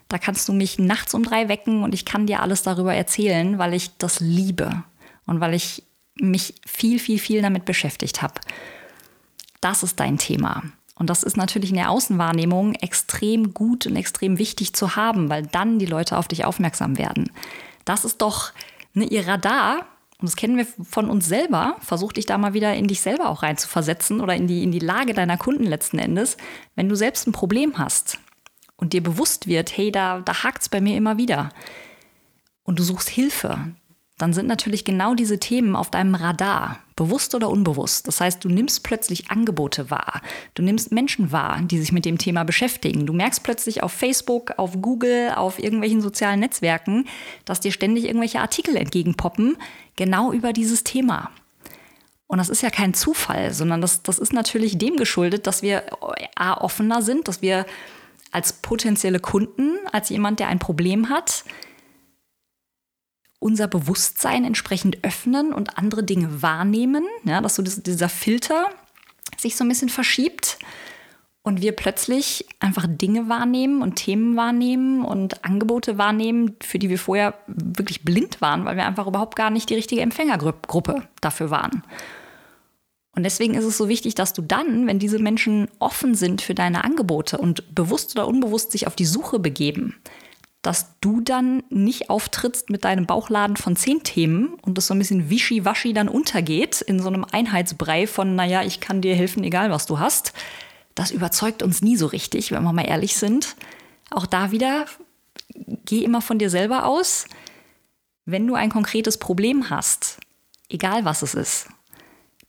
da 0.08 0.18
kannst 0.18 0.46
du 0.46 0.52
mich 0.52 0.78
nachts 0.78 1.14
um 1.14 1.22
drei 1.22 1.48
wecken 1.48 1.82
und 1.82 1.94
ich 1.94 2.04
kann 2.04 2.26
dir 2.26 2.42
alles 2.42 2.62
darüber 2.62 2.94
erzählen, 2.94 3.58
weil 3.58 3.72
ich 3.72 3.96
das 3.96 4.20
liebe 4.20 4.84
und 5.24 5.40
weil 5.40 5.54
ich 5.54 5.84
mich 6.20 6.54
viel, 6.66 6.98
viel, 6.98 7.18
viel 7.18 7.40
damit 7.40 7.64
beschäftigt 7.64 8.20
habe. 8.20 8.34
Das 9.62 9.82
ist 9.82 9.98
dein 10.00 10.18
Thema. 10.18 10.64
Und 10.98 11.10
das 11.10 11.22
ist 11.22 11.36
natürlich 11.36 11.70
in 11.70 11.76
der 11.76 11.90
Außenwahrnehmung 11.90 12.74
extrem 12.74 13.54
gut 13.54 13.86
und 13.86 13.96
extrem 13.96 14.38
wichtig 14.38 14.74
zu 14.74 14.96
haben, 14.96 15.30
weil 15.30 15.46
dann 15.46 15.78
die 15.78 15.86
Leute 15.86 16.18
auf 16.18 16.28
dich 16.28 16.44
aufmerksam 16.44 16.98
werden. 16.98 17.30
Das 17.84 18.04
ist 18.04 18.20
doch 18.20 18.52
ne, 18.94 19.04
ihr 19.04 19.26
Radar. 19.26 19.86
Und 20.20 20.28
das 20.28 20.34
kennen 20.34 20.56
wir 20.56 20.66
von 20.82 21.08
uns 21.08 21.26
selber. 21.26 21.76
Versuch 21.80 22.12
dich 22.12 22.26
da 22.26 22.36
mal 22.38 22.52
wieder 22.52 22.74
in 22.74 22.88
dich 22.88 23.00
selber 23.00 23.28
auch 23.28 23.44
rein 23.44 23.56
zu 23.56 23.68
versetzen 23.68 24.20
oder 24.20 24.34
in 24.34 24.48
die, 24.48 24.64
in 24.64 24.72
die 24.72 24.80
Lage 24.80 25.14
deiner 25.14 25.38
Kunden 25.38 25.64
letzten 25.64 26.00
Endes. 26.00 26.36
Wenn 26.74 26.88
du 26.88 26.96
selbst 26.96 27.28
ein 27.28 27.32
Problem 27.32 27.78
hast, 27.78 28.18
und 28.78 28.92
dir 28.92 29.02
bewusst 29.02 29.46
wird, 29.46 29.76
hey, 29.76 29.92
da, 29.92 30.20
da 30.20 30.42
hakt 30.44 30.62
es 30.62 30.68
bei 30.68 30.80
mir 30.80 30.96
immer 30.96 31.18
wieder 31.18 31.50
und 32.62 32.78
du 32.78 32.82
suchst 32.82 33.10
Hilfe, 33.10 33.58
dann 34.18 34.32
sind 34.32 34.48
natürlich 34.48 34.84
genau 34.84 35.14
diese 35.14 35.38
Themen 35.38 35.76
auf 35.76 35.90
deinem 35.90 36.16
Radar, 36.16 36.80
bewusst 36.96 37.36
oder 37.36 37.48
unbewusst. 37.48 38.08
Das 38.08 38.20
heißt, 38.20 38.44
du 38.44 38.48
nimmst 38.48 38.82
plötzlich 38.82 39.30
Angebote 39.30 39.90
wahr, 39.90 40.20
du 40.54 40.62
nimmst 40.62 40.90
Menschen 40.90 41.30
wahr, 41.30 41.60
die 41.62 41.78
sich 41.78 41.92
mit 41.92 42.04
dem 42.04 42.18
Thema 42.18 42.44
beschäftigen. 42.44 43.06
Du 43.06 43.12
merkst 43.12 43.44
plötzlich 43.44 43.82
auf 43.84 43.92
Facebook, 43.92 44.54
auf 44.56 44.82
Google, 44.82 45.32
auf 45.36 45.60
irgendwelchen 45.60 46.00
sozialen 46.00 46.40
Netzwerken, 46.40 47.06
dass 47.44 47.60
dir 47.60 47.70
ständig 47.70 48.04
irgendwelche 48.04 48.40
Artikel 48.40 48.76
entgegenpoppen, 48.76 49.56
genau 49.94 50.32
über 50.32 50.52
dieses 50.52 50.82
Thema. 50.82 51.30
Und 52.26 52.38
das 52.38 52.50
ist 52.50 52.62
ja 52.62 52.70
kein 52.70 52.94
Zufall, 52.94 53.54
sondern 53.54 53.80
das, 53.80 54.02
das 54.02 54.18
ist 54.18 54.32
natürlich 54.32 54.76
dem 54.76 54.96
geschuldet, 54.96 55.46
dass 55.46 55.62
wir 55.62 55.84
A, 56.34 56.60
offener 56.60 57.00
sind, 57.02 57.28
dass 57.28 57.40
wir 57.40 57.64
als 58.32 58.52
potenzielle 58.52 59.20
Kunden, 59.20 59.78
als 59.92 60.10
jemand, 60.10 60.40
der 60.40 60.48
ein 60.48 60.58
Problem 60.58 61.08
hat, 61.08 61.44
unser 63.48 63.66
Bewusstsein 63.66 64.44
entsprechend 64.44 65.02
öffnen 65.04 65.54
und 65.54 65.78
andere 65.78 66.04
Dinge 66.04 66.42
wahrnehmen, 66.42 67.04
ja, 67.24 67.40
dass 67.40 67.54
so 67.54 67.62
dieser 67.62 68.10
Filter 68.10 68.68
sich 69.38 69.56
so 69.56 69.64
ein 69.64 69.68
bisschen 69.68 69.88
verschiebt 69.88 70.58
und 71.42 71.62
wir 71.62 71.72
plötzlich 71.72 72.44
einfach 72.60 72.84
Dinge 72.86 73.30
wahrnehmen 73.30 73.80
und 73.80 73.96
Themen 73.96 74.36
wahrnehmen 74.36 75.02
und 75.02 75.46
Angebote 75.46 75.96
wahrnehmen, 75.96 76.56
für 76.62 76.78
die 76.78 76.90
wir 76.90 76.98
vorher 76.98 77.38
wirklich 77.46 78.04
blind 78.04 78.42
waren, 78.42 78.66
weil 78.66 78.76
wir 78.76 78.84
einfach 78.84 79.06
überhaupt 79.06 79.34
gar 79.34 79.48
nicht 79.48 79.70
die 79.70 79.76
richtige 79.76 80.02
Empfängergruppe 80.02 81.08
dafür 81.22 81.50
waren. 81.50 81.82
Und 83.16 83.22
deswegen 83.22 83.54
ist 83.54 83.64
es 83.64 83.78
so 83.78 83.88
wichtig, 83.88 84.14
dass 84.14 84.34
du 84.34 84.42
dann, 84.42 84.86
wenn 84.86 84.98
diese 84.98 85.18
Menschen 85.18 85.68
offen 85.78 86.14
sind 86.14 86.42
für 86.42 86.54
deine 86.54 86.84
Angebote 86.84 87.38
und 87.38 87.74
bewusst 87.74 88.14
oder 88.14 88.28
unbewusst 88.28 88.72
sich 88.72 88.86
auf 88.86 88.94
die 88.94 89.06
Suche 89.06 89.38
begeben, 89.38 89.96
dass 90.62 90.98
du 91.00 91.20
dann 91.20 91.62
nicht 91.70 92.10
auftrittst 92.10 92.68
mit 92.70 92.84
deinem 92.84 93.06
Bauchladen 93.06 93.56
von 93.56 93.76
zehn 93.76 94.02
Themen 94.02 94.54
und 94.62 94.76
das 94.76 94.88
so 94.88 94.94
ein 94.94 94.98
bisschen 94.98 95.30
wischiwaschi 95.30 95.92
dann 95.92 96.08
untergeht 96.08 96.80
in 96.80 97.00
so 97.00 97.08
einem 97.08 97.24
Einheitsbrei 97.24 98.06
von, 98.06 98.34
naja, 98.34 98.62
ich 98.62 98.80
kann 98.80 99.00
dir 99.00 99.14
helfen, 99.14 99.44
egal 99.44 99.70
was 99.70 99.86
du 99.86 99.98
hast. 99.98 100.32
Das 100.94 101.12
überzeugt 101.12 101.62
uns 101.62 101.80
nie 101.80 101.96
so 101.96 102.06
richtig, 102.06 102.50
wenn 102.50 102.64
wir 102.64 102.72
mal 102.72 102.88
ehrlich 102.88 103.16
sind. 103.16 103.54
Auch 104.10 104.26
da 104.26 104.50
wieder, 104.50 104.86
geh 105.84 106.02
immer 106.02 106.20
von 106.20 106.38
dir 106.38 106.50
selber 106.50 106.86
aus. 106.86 107.26
Wenn 108.24 108.46
du 108.46 108.54
ein 108.54 108.70
konkretes 108.70 109.16
Problem 109.16 109.70
hast, 109.70 110.18
egal 110.68 111.04
was 111.04 111.22
es 111.22 111.34
ist, 111.34 111.68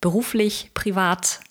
beruflich, 0.01 0.71
privat, 0.73 1.41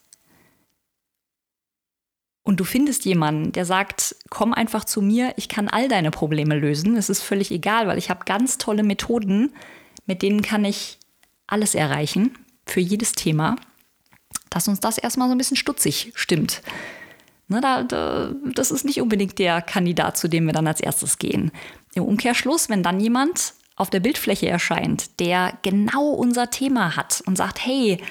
und 2.49 2.59
du 2.59 2.65
findest 2.65 3.05
jemanden, 3.05 3.53
der 3.53 3.67
sagt, 3.67 4.17
komm 4.31 4.55
einfach 4.55 4.87
zu 4.87 5.03
mir, 5.03 5.35
ich 5.37 5.51
kann 5.51 5.69
all 5.69 5.87
deine 5.87 6.11
Probleme 6.11 6.59
lösen. 6.59 6.97
Es 6.97 7.11
ist 7.11 7.21
völlig 7.21 7.51
egal, 7.51 7.87
weil 7.87 7.99
ich 7.99 8.09
habe 8.09 8.25
ganz 8.25 8.57
tolle 8.57 8.83
Methoden, 8.85 9.53
mit 10.07 10.23
denen 10.23 10.41
kann 10.41 10.65
ich 10.65 10.99
alles 11.47 11.75
erreichen 11.75 12.39
für 12.65 12.81
jedes 12.81 13.13
Thema, 13.13 13.57
dass 14.49 14.67
uns 14.67 14.81
das 14.81 14.97
erstmal 14.97 15.29
so 15.29 15.35
ein 15.35 15.39
bisschen 15.39 15.59
stutzig 15.59 16.13
stimmt. 16.15 16.63
Ne, 17.49 17.61
da, 17.61 17.83
da, 17.83 18.33
das 18.55 18.71
ist 18.71 18.87
nicht 18.87 19.03
unbedingt 19.03 19.39
der 19.39 19.61
Kandidat, 19.61 20.17
zu 20.17 20.27
dem 20.27 20.47
wir 20.47 20.55
dann 20.55 20.67
als 20.67 20.81
erstes 20.81 21.19
gehen. 21.19 21.51
Im 21.93 22.05
Umkehrschluss, 22.05 22.71
wenn 22.71 22.83
dann 22.83 22.99
jemand 22.99 23.53
auf 23.77 23.91
der 23.91 24.01
Bildfläche 24.01 24.49
erscheint, 24.49 25.21
der 25.21 25.53
genau 25.61 26.13
unser 26.13 26.49
Thema 26.49 26.97
hat 26.97 27.23
und 27.27 27.37
sagt, 27.37 27.63
hey, 27.63 28.03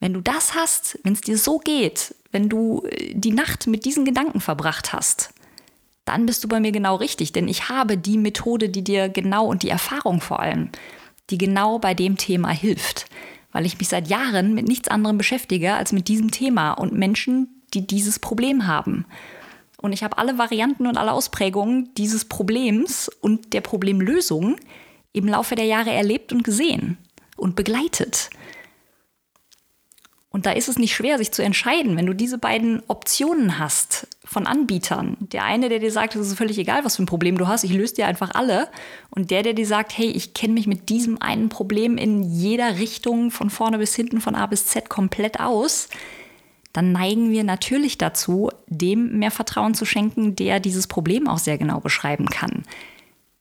wenn 0.00 0.12
du 0.12 0.22
das 0.22 0.56
hast, 0.56 0.98
wenn 1.04 1.12
es 1.12 1.20
dir 1.20 1.38
so 1.38 1.58
geht, 1.58 2.16
wenn 2.36 2.50
du 2.50 2.82
äh, 2.90 3.14
die 3.14 3.32
Nacht 3.32 3.66
mit 3.66 3.86
diesen 3.86 4.04
Gedanken 4.04 4.40
verbracht 4.40 4.92
hast, 4.92 5.30
dann 6.04 6.26
bist 6.26 6.44
du 6.44 6.48
bei 6.48 6.60
mir 6.60 6.70
genau 6.70 6.96
richtig, 6.96 7.32
denn 7.32 7.48
ich 7.48 7.70
habe 7.70 7.96
die 7.96 8.18
Methode, 8.18 8.68
die 8.68 8.84
dir 8.84 9.08
genau 9.08 9.46
und 9.46 9.62
die 9.62 9.70
Erfahrung 9.70 10.20
vor 10.20 10.40
allem, 10.40 10.68
die 11.30 11.38
genau 11.38 11.78
bei 11.78 11.94
dem 11.94 12.18
Thema 12.18 12.50
hilft, 12.50 13.06
weil 13.52 13.64
ich 13.64 13.78
mich 13.78 13.88
seit 13.88 14.08
Jahren 14.08 14.54
mit 14.54 14.68
nichts 14.68 14.88
anderem 14.88 15.16
beschäftige 15.16 15.72
als 15.72 15.92
mit 15.92 16.08
diesem 16.08 16.30
Thema 16.30 16.72
und 16.72 16.92
Menschen, 16.92 17.62
die 17.72 17.86
dieses 17.86 18.18
Problem 18.18 18.66
haben. 18.66 19.06
Und 19.78 19.92
ich 19.92 20.04
habe 20.04 20.18
alle 20.18 20.36
Varianten 20.36 20.86
und 20.86 20.98
alle 20.98 21.12
Ausprägungen 21.12 21.90
dieses 21.94 22.26
Problems 22.26 23.08
und 23.20 23.54
der 23.54 23.62
Problemlösung 23.62 24.56
im 25.14 25.26
Laufe 25.26 25.54
der 25.54 25.64
Jahre 25.64 25.90
erlebt 25.90 26.32
und 26.32 26.44
gesehen 26.44 26.98
und 27.36 27.56
begleitet. 27.56 28.28
Und 30.36 30.44
da 30.44 30.50
ist 30.50 30.68
es 30.68 30.76
nicht 30.76 30.94
schwer, 30.94 31.16
sich 31.16 31.32
zu 31.32 31.42
entscheiden, 31.42 31.96
wenn 31.96 32.04
du 32.04 32.12
diese 32.12 32.36
beiden 32.36 32.82
Optionen 32.88 33.58
hast 33.58 34.06
von 34.22 34.46
Anbietern. 34.46 35.16
Der 35.20 35.44
eine, 35.44 35.70
der 35.70 35.78
dir 35.78 35.90
sagt, 35.90 36.14
es 36.14 36.26
ist 36.26 36.36
völlig 36.36 36.58
egal, 36.58 36.84
was 36.84 36.96
für 36.96 37.04
ein 37.04 37.06
Problem 37.06 37.38
du 37.38 37.48
hast, 37.48 37.64
ich 37.64 37.72
löse 37.72 37.94
dir 37.94 38.06
einfach 38.06 38.32
alle. 38.34 38.68
Und 39.08 39.30
der, 39.30 39.42
der 39.42 39.54
dir 39.54 39.66
sagt, 39.66 39.96
hey, 39.96 40.08
ich 40.08 40.34
kenne 40.34 40.52
mich 40.52 40.66
mit 40.66 40.90
diesem 40.90 41.22
einen 41.22 41.48
Problem 41.48 41.96
in 41.96 42.22
jeder 42.22 42.76
Richtung, 42.78 43.30
von 43.30 43.48
vorne 43.48 43.78
bis 43.78 43.94
hinten, 43.94 44.20
von 44.20 44.34
A 44.34 44.44
bis 44.44 44.66
Z 44.66 44.90
komplett 44.90 45.40
aus. 45.40 45.88
Dann 46.74 46.92
neigen 46.92 47.30
wir 47.30 47.42
natürlich 47.42 47.96
dazu, 47.96 48.50
dem 48.66 49.18
mehr 49.18 49.30
Vertrauen 49.30 49.72
zu 49.72 49.86
schenken, 49.86 50.36
der 50.36 50.60
dieses 50.60 50.86
Problem 50.86 51.28
auch 51.28 51.38
sehr 51.38 51.56
genau 51.56 51.80
beschreiben 51.80 52.26
kann. 52.26 52.64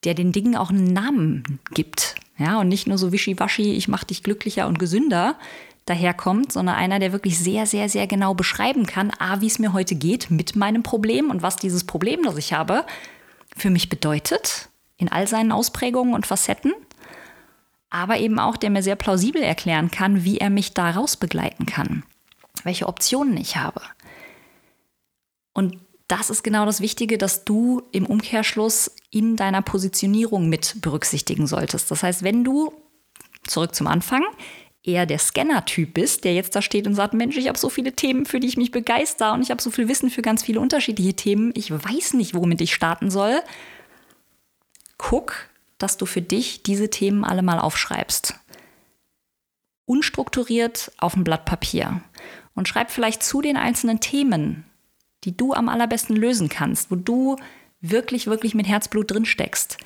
Der 0.05 0.13
den 0.13 0.31
Dingen 0.31 0.55
auch 0.55 0.69
einen 0.69 0.93
Namen 0.93 1.59
gibt. 1.71 2.15
Ja, 2.37 2.61
und 2.61 2.69
nicht 2.69 2.87
nur 2.87 2.97
so 2.97 3.11
wischiwaschi, 3.11 3.73
ich 3.73 3.89
mache 3.89 4.05
dich 4.05 4.23
glücklicher 4.23 4.65
und 4.67 4.79
gesünder, 4.79 5.35
daherkommt, 5.85 6.51
sondern 6.51 6.75
einer, 6.75 6.99
der 6.99 7.11
wirklich 7.11 7.37
sehr, 7.37 7.65
sehr, 7.65 7.89
sehr 7.89 8.07
genau 8.07 8.33
beschreiben 8.33 8.85
kann, 8.85 9.11
a, 9.19 9.41
wie 9.41 9.47
es 9.47 9.59
mir 9.59 9.73
heute 9.73 9.95
geht 9.95 10.31
mit 10.31 10.55
meinem 10.55 10.83
Problem 10.83 11.29
und 11.29 11.41
was 11.41 11.57
dieses 11.57 11.83
Problem, 11.83 12.23
das 12.23 12.37
ich 12.37 12.53
habe, 12.53 12.85
für 13.55 13.69
mich 13.69 13.89
bedeutet, 13.89 14.69
in 14.97 15.11
all 15.11 15.27
seinen 15.27 15.51
Ausprägungen 15.51 16.13
und 16.13 16.25
Facetten, 16.25 16.73
aber 17.89 18.17
eben 18.17 18.39
auch, 18.39 18.57
der 18.57 18.71
mir 18.71 18.83
sehr 18.83 18.95
plausibel 18.95 19.41
erklären 19.41 19.91
kann, 19.91 20.23
wie 20.23 20.39
er 20.39 20.49
mich 20.49 20.73
daraus 20.73 21.17
begleiten 21.17 21.65
kann, 21.65 22.03
welche 22.63 22.87
Optionen 22.87 23.37
ich 23.37 23.57
habe. 23.57 23.81
Und 25.53 25.79
das 26.07 26.29
ist 26.29 26.43
genau 26.43 26.65
das 26.65 26.81
Wichtige, 26.81 27.17
dass 27.17 27.45
du 27.45 27.81
im 27.91 28.05
Umkehrschluss 28.05 28.91
in 29.11 29.35
deiner 29.35 29.61
Positionierung 29.61 30.49
mit 30.49 30.81
berücksichtigen 30.81 31.47
solltest. 31.47 31.89
Das 31.89 32.03
heißt, 32.03 32.23
wenn 32.23 32.43
du, 32.43 32.73
zurück 33.47 33.73
zum 33.73 33.87
Anfang, 33.87 34.23
eher 34.85 35.05
der 35.05 35.19
Scanner-Typ 35.19 35.93
bist, 35.93 36.23
der 36.23 36.33
jetzt 36.33 36.55
da 36.55 36.61
steht 36.61 36.87
und 36.87 36.95
sagt, 36.95 37.13
Mensch, 37.13 37.37
ich 37.37 37.47
habe 37.47 37.57
so 37.57 37.69
viele 37.69 37.93
Themen, 37.93 38.25
für 38.25 38.39
die 38.39 38.47
ich 38.47 38.57
mich 38.57 38.71
begeister 38.71 39.33
und 39.33 39.41
ich 39.41 39.51
habe 39.51 39.61
so 39.61 39.71
viel 39.71 39.87
Wissen 39.87 40.09
für 40.09 40.21
ganz 40.21 40.43
viele 40.43 40.59
unterschiedliche 40.59 41.13
Themen, 41.13 41.51
ich 41.55 41.71
weiß 41.71 42.13
nicht, 42.13 42.33
womit 42.33 42.61
ich 42.61 42.73
starten 42.73 43.09
soll, 43.09 43.41
guck, 44.97 45.49
dass 45.77 45.97
du 45.97 46.05
für 46.05 46.21
dich 46.21 46.63
diese 46.63 46.89
Themen 46.89 47.23
alle 47.23 47.41
mal 47.41 47.59
aufschreibst. 47.59 48.35
Unstrukturiert 49.85 50.91
auf 50.97 51.15
ein 51.15 51.23
Blatt 51.23 51.45
Papier. 51.45 52.01
Und 52.53 52.67
schreib 52.67 52.89
vielleicht 52.89 53.21
zu 53.21 53.41
den 53.41 53.57
einzelnen 53.57 53.99
Themen, 53.99 54.63
die 55.25 55.35
du 55.35 55.53
am 55.53 55.67
allerbesten 55.67 56.15
lösen 56.15 56.47
kannst, 56.47 56.89
wo 56.89 56.95
du 56.95 57.35
wirklich, 57.81 58.27
wirklich 58.27 58.55
mit 58.55 58.67
Herzblut 58.67 59.11
drin 59.11 59.25
steckst 59.25 59.77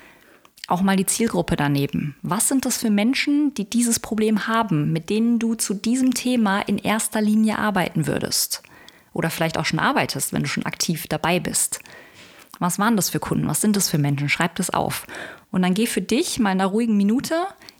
auch 0.70 0.82
mal 0.82 0.96
die 0.96 1.06
Zielgruppe 1.06 1.56
daneben. 1.56 2.14
Was 2.22 2.48
sind 2.48 2.64
das 2.64 2.78
für 2.78 2.90
Menschen, 2.90 3.54
die 3.54 3.68
dieses 3.68 4.00
Problem 4.00 4.46
haben, 4.46 4.92
mit 4.92 5.10
denen 5.10 5.38
du 5.38 5.54
zu 5.54 5.74
diesem 5.74 6.14
Thema 6.14 6.60
in 6.60 6.78
erster 6.78 7.20
Linie 7.20 7.58
arbeiten 7.58 8.06
würdest? 8.06 8.62
Oder 9.12 9.30
vielleicht 9.30 9.58
auch 9.58 9.64
schon 9.64 9.80
arbeitest, 9.80 10.32
wenn 10.32 10.42
du 10.42 10.48
schon 10.48 10.66
aktiv 10.66 11.06
dabei 11.08 11.40
bist. 11.40 11.80
Was 12.58 12.78
waren 12.78 12.96
das 12.96 13.10
für 13.10 13.20
Kunden? 13.20 13.48
Was 13.48 13.60
sind 13.60 13.74
das 13.74 13.88
für 13.88 13.98
Menschen? 13.98 14.28
Schreib 14.28 14.54
das 14.56 14.70
auf. 14.70 15.06
Und 15.50 15.62
dann 15.62 15.74
geh 15.74 15.86
für 15.86 16.02
dich 16.02 16.38
mal 16.38 16.52
in 16.52 16.60
einer 16.60 16.70
ruhigen 16.70 16.96
Minute 16.96 17.34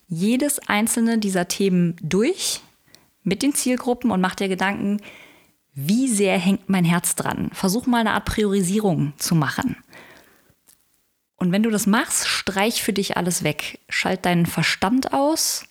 jedes 0.09 0.59
einzelne 0.69 1.19
dieser 1.19 1.47
Themen 1.47 1.97
durch 2.03 2.61
mit 3.23 3.43
den 3.43 3.55
Zielgruppen 3.55 4.11
und 4.11 4.21
mach 4.21 4.35
dir 4.35 4.49
Gedanken, 4.49 5.01
wie 5.75 6.09
sehr 6.09 6.37
hängt 6.39 6.69
mein 6.69 6.85
Herz 6.85 7.15
dran? 7.15 7.51
Versuch 7.53 7.87
mal 7.87 8.01
eine 8.01 8.13
Art 8.13 8.25
Priorisierung 8.25 9.13
zu 9.19 9.35
machen. 9.35 9.77
Und 11.41 11.53
wenn 11.53 11.63
du 11.63 11.71
das 11.71 11.87
machst, 11.87 12.29
streich 12.29 12.83
für 12.83 12.93
dich 12.93 13.17
alles 13.17 13.43
weg. 13.43 13.81
Schalt 13.89 14.27
deinen 14.27 14.45
Verstand 14.45 15.15
aus, 15.15 15.65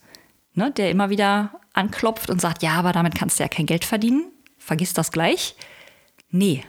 ne, 0.56 0.72
der 0.72 0.90
immer 0.90 1.12
wieder 1.12 1.62
anklopft 1.74 2.32
und 2.32 2.42
sagt, 2.42 2.64
ja, 2.64 2.74
aber 2.74 2.92
damit 2.92 3.14
kannst 3.16 3.40
du 3.40 3.44
ja 3.44 3.50
kein 3.50 3.68
Geld 3.68 3.86
verdienen. 3.86 4.32
Vergiss 4.58 4.94
das 4.94 5.12
gleich. 5.12 5.56
Nee, 6.32 6.64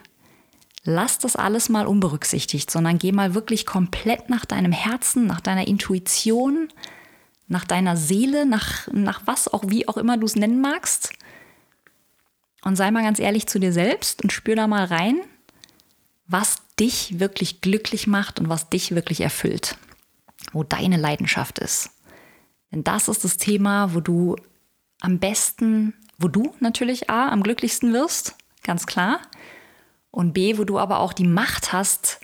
lass 0.83 1.17
das 1.17 1.35
alles 1.35 1.67
mal 1.67 1.87
unberücksichtigt, 1.87 2.69
sondern 2.69 2.99
geh 2.99 3.11
mal 3.11 3.33
wirklich 3.33 3.65
komplett 3.65 4.29
nach 4.29 4.45
deinem 4.45 4.71
Herzen, 4.71 5.25
nach 5.25 5.41
deiner 5.41 5.67
Intuition, 5.67 6.69
nach 7.47 7.65
deiner 7.65 7.97
Seele, 7.97 8.45
nach, 8.45 8.87
nach 8.93 9.23
was 9.25 9.47
auch, 9.47 9.63
wie 9.67 9.87
auch 9.87 9.97
immer 9.97 10.17
du 10.17 10.27
es 10.27 10.35
nennen 10.35 10.61
magst. 10.61 11.11
Und 12.63 12.75
sei 12.75 12.91
mal 12.91 13.03
ganz 13.03 13.17
ehrlich 13.17 13.47
zu 13.47 13.59
dir 13.59 13.73
selbst 13.73 14.21
und 14.21 14.31
spür 14.31 14.55
da 14.55 14.67
mal 14.67 14.85
rein, 14.85 15.21
was 16.27 16.57
dich 16.81 17.19
wirklich 17.19 17.61
glücklich 17.61 18.07
macht 18.07 18.39
und 18.39 18.49
was 18.49 18.69
dich 18.69 18.95
wirklich 18.95 19.21
erfüllt, 19.21 19.77
wo 20.51 20.63
deine 20.63 20.97
Leidenschaft 20.97 21.59
ist. 21.59 21.91
Denn 22.71 22.83
das 22.83 23.07
ist 23.07 23.23
das 23.23 23.37
Thema, 23.37 23.93
wo 23.93 23.99
du 23.99 24.35
am 24.99 25.19
besten, 25.19 25.93
wo 26.17 26.27
du 26.27 26.55
natürlich 26.59 27.09
A, 27.09 27.29
am 27.29 27.43
glücklichsten 27.43 27.93
wirst, 27.93 28.35
ganz 28.63 28.87
klar, 28.87 29.19
und 30.09 30.33
B, 30.33 30.57
wo 30.57 30.63
du 30.63 30.79
aber 30.79 30.99
auch 30.99 31.13
die 31.13 31.27
Macht 31.27 31.71
hast, 31.71 32.19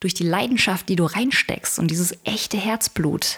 durch 0.00 0.14
die 0.14 0.24
Leidenschaft, 0.24 0.88
die 0.88 0.96
du 0.96 1.04
reinsteckst 1.04 1.78
und 1.78 1.90
dieses 1.90 2.16
echte 2.24 2.56
Herzblut, 2.56 3.36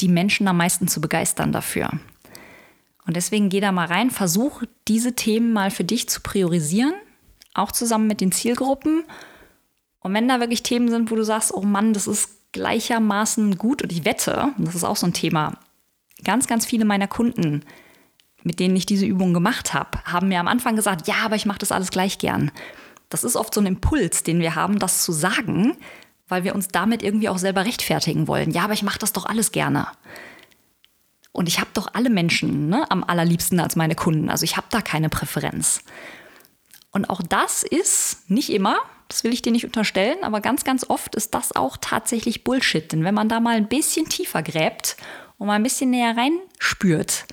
die 0.00 0.08
Menschen 0.08 0.48
am 0.48 0.56
meisten 0.56 0.88
zu 0.88 1.00
begeistern 1.00 1.52
dafür. 1.52 1.90
Und 3.04 3.16
deswegen 3.16 3.48
geh 3.48 3.60
da 3.60 3.72
mal 3.72 3.86
rein, 3.86 4.10
versuch 4.10 4.62
diese 4.88 5.14
Themen 5.14 5.52
mal 5.52 5.70
für 5.70 5.84
dich 5.84 6.08
zu 6.08 6.20
priorisieren, 6.20 6.94
auch 7.52 7.72
zusammen 7.72 8.06
mit 8.06 8.20
den 8.20 8.32
Zielgruppen 8.32 9.04
und 10.02 10.14
wenn 10.14 10.28
da 10.28 10.40
wirklich 10.40 10.62
Themen 10.62 10.88
sind, 10.88 11.10
wo 11.10 11.16
du 11.16 11.24
sagst, 11.24 11.54
oh 11.54 11.62
Mann, 11.62 11.92
das 11.92 12.06
ist 12.06 12.52
gleichermaßen 12.52 13.56
gut 13.56 13.82
und 13.82 13.92
ich 13.92 14.04
wette, 14.04 14.52
das 14.58 14.74
ist 14.74 14.84
auch 14.84 14.96
so 14.96 15.06
ein 15.06 15.14
Thema, 15.14 15.58
ganz, 16.24 16.46
ganz 16.46 16.66
viele 16.66 16.84
meiner 16.84 17.08
Kunden, 17.08 17.62
mit 18.42 18.60
denen 18.60 18.76
ich 18.76 18.86
diese 18.86 19.06
Übung 19.06 19.32
gemacht 19.32 19.72
habe, 19.72 20.02
haben 20.04 20.28
mir 20.28 20.40
am 20.40 20.48
Anfang 20.48 20.76
gesagt, 20.76 21.06
ja, 21.06 21.16
aber 21.24 21.36
ich 21.36 21.46
mache 21.46 21.58
das 21.58 21.72
alles 21.72 21.90
gleich 21.90 22.18
gern. 22.18 22.50
Das 23.08 23.24
ist 23.24 23.36
oft 23.36 23.54
so 23.54 23.60
ein 23.60 23.66
Impuls, 23.66 24.22
den 24.22 24.40
wir 24.40 24.54
haben, 24.54 24.78
das 24.78 25.04
zu 25.04 25.12
sagen, 25.12 25.76
weil 26.28 26.44
wir 26.44 26.54
uns 26.54 26.68
damit 26.68 27.02
irgendwie 27.02 27.28
auch 27.28 27.38
selber 27.38 27.64
rechtfertigen 27.64 28.26
wollen. 28.26 28.50
Ja, 28.50 28.64
aber 28.64 28.72
ich 28.72 28.82
mache 28.82 28.98
das 28.98 29.12
doch 29.12 29.26
alles 29.26 29.52
gerne. 29.52 29.86
Und 31.30 31.48
ich 31.48 31.60
habe 31.60 31.70
doch 31.74 31.88
alle 31.94 32.10
Menschen 32.10 32.68
ne, 32.68 32.90
am 32.90 33.04
allerliebsten 33.04 33.60
als 33.60 33.76
meine 33.76 33.94
Kunden. 33.94 34.28
Also 34.28 34.44
ich 34.44 34.56
habe 34.56 34.66
da 34.70 34.80
keine 34.80 35.08
Präferenz. 35.08 35.82
Und 36.90 37.08
auch 37.08 37.22
das 37.22 37.62
ist 37.62 38.28
nicht 38.30 38.50
immer, 38.50 38.76
das 39.12 39.24
will 39.24 39.32
ich 39.32 39.42
dir 39.42 39.52
nicht 39.52 39.66
unterstellen, 39.66 40.22
aber 40.22 40.40
ganz, 40.40 40.64
ganz 40.64 40.88
oft 40.88 41.14
ist 41.14 41.34
das 41.34 41.54
auch 41.54 41.76
tatsächlich 41.78 42.44
Bullshit. 42.44 42.90
Denn 42.90 43.04
wenn 43.04 43.14
man 43.14 43.28
da 43.28 43.40
mal 43.40 43.56
ein 43.56 43.68
bisschen 43.68 44.08
tiefer 44.08 44.42
gräbt 44.42 44.96
und 45.36 45.46
mal 45.46 45.54
ein 45.54 45.62
bisschen 45.62 45.90
näher 45.90 46.16
reinspürt 46.16 47.26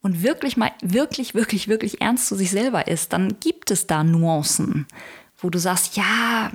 und 0.00 0.22
wirklich 0.22 0.56
mal 0.56 0.72
wirklich, 0.80 1.34
wirklich, 1.34 1.68
wirklich 1.68 2.00
ernst 2.00 2.28
zu 2.28 2.36
sich 2.36 2.50
selber 2.50 2.88
ist, 2.88 3.12
dann 3.12 3.38
gibt 3.38 3.70
es 3.70 3.86
da 3.86 4.02
Nuancen, 4.02 4.86
wo 5.38 5.50
du 5.50 5.58
sagst, 5.58 5.96
ja, 5.96 6.50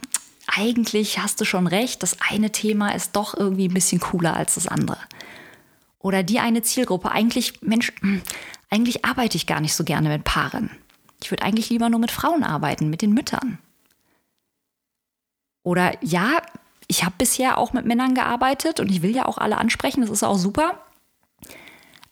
eigentlich 0.48 1.20
hast 1.20 1.40
du 1.40 1.46
schon 1.46 1.68
recht, 1.68 2.02
das 2.02 2.18
eine 2.28 2.52
Thema 2.52 2.96
ist 2.96 3.16
doch 3.16 3.38
irgendwie 3.38 3.68
ein 3.68 3.74
bisschen 3.74 4.00
cooler 4.00 4.36
als 4.36 4.56
das 4.56 4.68
andere. 4.68 4.98
Oder 6.00 6.24
die 6.24 6.40
eine 6.40 6.64
Zielgruppe, 6.64 7.12
eigentlich, 7.12 7.62
Mensch, 7.62 7.94
eigentlich 8.72 9.06
arbeite 9.06 9.38
ich 9.38 9.46
gar 9.46 9.62
nicht 9.62 9.76
so 9.76 9.84
gerne 9.84 10.10
mit 10.10 10.24
Paaren. 10.24 10.72
Ich 11.22 11.30
würde 11.30 11.44
eigentlich 11.44 11.70
lieber 11.70 11.90
nur 11.90 12.00
mit 12.00 12.10
Frauen 12.10 12.44
arbeiten, 12.44 12.90
mit 12.90 13.04
den 13.04 13.14
Müttern. 13.14 13.60
Oder 15.64 15.94
ja, 16.02 16.42
ich 16.88 17.04
habe 17.04 17.16
bisher 17.18 17.58
auch 17.58 17.74
mit 17.74 17.86
Männern 17.86 18.16
gearbeitet 18.16 18.80
und 18.80 18.90
ich 18.90 19.02
will 19.02 19.16
ja 19.16 19.26
auch 19.26 19.38
alle 19.38 19.58
ansprechen, 19.58 20.02
das 20.02 20.10
ist 20.10 20.24
auch 20.24 20.38
super. 20.38 20.80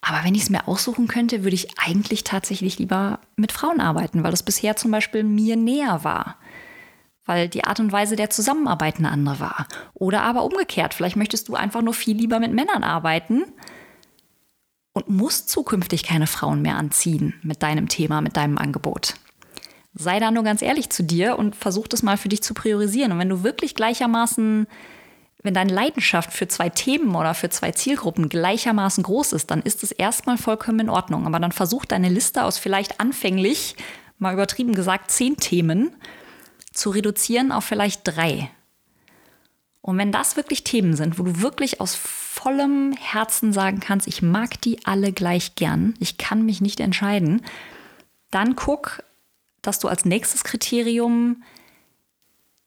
Aber 0.01 0.23
wenn 0.23 0.35
ich 0.35 0.43
es 0.43 0.49
mir 0.49 0.67
aussuchen 0.67 1.07
könnte, 1.07 1.43
würde 1.43 1.55
ich 1.55 1.77
eigentlich 1.77 2.23
tatsächlich 2.23 2.79
lieber 2.79 3.19
mit 3.35 3.51
Frauen 3.51 3.81
arbeiten, 3.81 4.23
weil 4.23 4.31
das 4.31 4.43
bisher 4.43 4.75
zum 4.75 4.91
Beispiel 4.91 5.23
mir 5.23 5.55
näher 5.55 6.03
war. 6.03 6.37
Weil 7.25 7.49
die 7.49 7.65
Art 7.65 7.79
und 7.79 7.91
Weise 7.91 8.15
der 8.15 8.29
Zusammenarbeit 8.29 8.97
eine 8.97 9.11
andere 9.11 9.39
war. 9.39 9.67
Oder 9.93 10.23
aber 10.23 10.43
umgekehrt, 10.43 10.93
vielleicht 10.93 11.17
möchtest 11.17 11.49
du 11.49 11.55
einfach 11.55 11.81
nur 11.81 11.93
viel 11.93 12.15
lieber 12.15 12.39
mit 12.39 12.53
Männern 12.53 12.83
arbeiten 12.83 13.43
und 14.93 15.09
musst 15.09 15.49
zukünftig 15.49 16.03
keine 16.03 16.27
Frauen 16.27 16.61
mehr 16.61 16.77
anziehen 16.77 17.35
mit 17.43 17.61
deinem 17.61 17.87
Thema, 17.89 18.21
mit 18.21 18.37
deinem 18.37 18.57
Angebot. 18.57 19.15
Sei 19.99 20.21
da 20.21 20.31
nur 20.31 20.43
ganz 20.43 20.61
ehrlich 20.61 20.89
zu 20.89 21.03
dir 21.03 21.37
und 21.37 21.57
versuch 21.57 21.89
das 21.89 22.03
mal 22.03 22.15
für 22.15 22.29
dich 22.29 22.41
zu 22.41 22.53
priorisieren. 22.53 23.11
Und 23.11 23.19
wenn 23.19 23.27
du 23.27 23.43
wirklich 23.43 23.75
gleichermaßen, 23.75 24.65
wenn 25.43 25.53
deine 25.53 25.73
Leidenschaft 25.73 26.31
für 26.31 26.47
zwei 26.47 26.69
Themen 26.69 27.13
oder 27.15 27.33
für 27.33 27.49
zwei 27.49 27.73
Zielgruppen 27.73 28.29
gleichermaßen 28.29 29.03
groß 29.03 29.33
ist, 29.33 29.51
dann 29.51 29.61
ist 29.61 29.83
es 29.83 29.91
erstmal 29.91 30.37
vollkommen 30.37 30.79
in 30.79 30.89
Ordnung. 30.89 31.25
Aber 31.27 31.41
dann 31.41 31.51
versuch 31.51 31.83
deine 31.83 32.07
Liste 32.07 32.45
aus 32.45 32.57
vielleicht 32.57 33.01
anfänglich, 33.01 33.75
mal 34.19 34.33
übertrieben 34.33 34.73
gesagt, 34.73 35.11
zehn 35.11 35.35
Themen 35.35 35.93
zu 36.71 36.91
reduzieren 36.91 37.51
auf 37.51 37.65
vielleicht 37.65 38.01
drei. 38.05 38.49
Und 39.81 39.97
wenn 39.97 40.13
das 40.13 40.37
wirklich 40.37 40.63
Themen 40.63 40.95
sind, 40.95 41.19
wo 41.19 41.23
du 41.23 41.41
wirklich 41.41 41.81
aus 41.81 41.95
vollem 41.95 42.93
Herzen 42.93 43.51
sagen 43.51 43.81
kannst, 43.81 44.07
ich 44.07 44.21
mag 44.21 44.61
die 44.61 44.85
alle 44.85 45.11
gleich 45.11 45.55
gern, 45.55 45.93
ich 45.99 46.17
kann 46.17 46.45
mich 46.45 46.61
nicht 46.61 46.79
entscheiden, 46.79 47.41
dann 48.31 48.55
guck, 48.55 49.03
dass 49.61 49.79
du 49.79 49.87
als 49.87 50.05
nächstes 50.05 50.43
Kriterium 50.43 51.43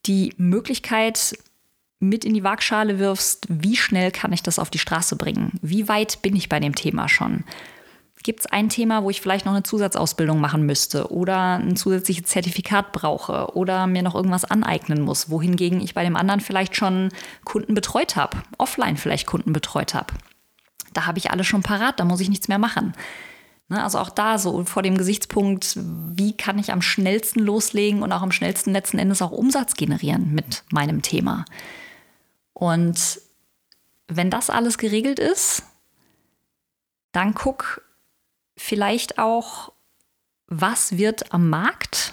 die 0.07 0.35
Möglichkeit 0.37 1.37
mit 2.01 2.25
in 2.25 2.35
die 2.35 2.43
Waagschale 2.43 2.99
wirfst, 2.99 3.47
wie 3.49 3.77
schnell 3.77 4.11
kann 4.11 4.33
ich 4.33 4.43
das 4.43 4.59
auf 4.59 4.71
die 4.71 4.79
Straße 4.79 5.17
bringen? 5.17 5.59
Wie 5.63 5.89
weit 5.89 6.21
bin 6.23 6.35
ich 6.35 6.49
bei 6.49 6.59
dem 6.59 6.75
Thema 6.75 7.09
schon? 7.09 7.45
Gibt 8.25 8.41
es 8.41 8.47
ein 8.47 8.69
Thema, 8.69 9.03
wo 9.03 9.11
ich 9.11 9.21
vielleicht 9.21 9.47
noch 9.47 9.53
eine 9.53 9.65
Zusatzausbildung 9.65 10.41
machen 10.41 10.65
müsste 10.65 11.11
oder 11.11 11.59
ein 11.59 11.75
zusätzliches 11.75 12.25
Zertifikat 12.25 12.93
brauche 12.93 13.55
oder 13.57 13.89
mir 13.89 14.03
noch 14.03 14.15
irgendwas 14.15 14.45
aneignen 14.45 15.03
muss, 15.03 15.29
wohingegen 15.29 15.81
ich 15.81 15.95
bei 15.95 16.05
dem 16.05 16.15
anderen 16.15 16.41
vielleicht 16.41 16.77
schon 16.77 17.09
Kunden 17.45 17.75
betreut 17.75 18.15
habe, 18.15 18.39
offline 18.59 18.97
vielleicht 18.97 19.27
Kunden 19.27 19.53
betreut 19.53 19.95
habe? 19.95 20.15
Da 20.93 21.07
habe 21.07 21.19
ich 21.19 21.31
alles 21.33 21.47
schon 21.47 21.63
parat, 21.63 21.99
da 21.99 22.05
muss 22.05 22.21
ich 22.21 22.29
nichts 22.29 22.47
mehr 22.47 22.59
machen. 22.59 22.93
Ne, 23.73 23.83
also 23.83 23.99
auch 24.01 24.11
da 24.11 24.39
so 24.39 24.67
vor 24.67 24.83
dem 24.83 24.99
Gesichtspunkt, 24.99 25.79
wie 25.79 26.37
kann 26.37 26.59
ich 26.59 26.73
am 26.73 26.83
schnellsten 26.83 27.41
loslegen 27.41 28.03
und 28.03 28.13
auch 28.13 28.21
am 28.21 28.31
schnellsten 28.31 28.73
letzten 28.73 28.99
Endes 28.99 29.23
auch 29.23 29.31
Umsatz 29.31 29.77
generieren 29.77 30.35
mit 30.35 30.63
meinem 30.71 31.01
Thema. 31.01 31.47
Und 32.53 33.23
wenn 34.09 34.29
das 34.29 34.51
alles 34.51 34.77
geregelt 34.77 35.19
ist, 35.19 35.63
dann 37.13 37.33
guck 37.33 37.81
vielleicht 38.59 39.19
auch, 39.19 39.73
was 40.49 40.99
wird 40.99 41.33
am 41.33 41.49
Markt 41.49 42.13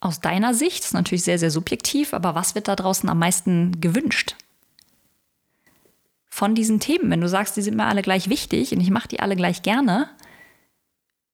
aus 0.00 0.22
deiner 0.22 0.54
Sicht, 0.54 0.84
ist 0.84 0.94
natürlich 0.94 1.24
sehr, 1.24 1.38
sehr 1.38 1.50
subjektiv, 1.50 2.14
aber 2.14 2.34
was 2.34 2.54
wird 2.54 2.66
da 2.66 2.76
draußen 2.76 3.10
am 3.10 3.18
meisten 3.18 3.78
gewünscht? 3.82 4.36
Von 6.24 6.54
diesen 6.54 6.80
Themen, 6.80 7.10
wenn 7.10 7.20
du 7.20 7.28
sagst, 7.28 7.58
die 7.58 7.62
sind 7.62 7.76
mir 7.76 7.84
alle 7.84 8.00
gleich 8.00 8.30
wichtig 8.30 8.72
und 8.72 8.80
ich 8.80 8.90
mache 8.90 9.08
die 9.08 9.20
alle 9.20 9.36
gleich 9.36 9.60
gerne, 9.60 10.08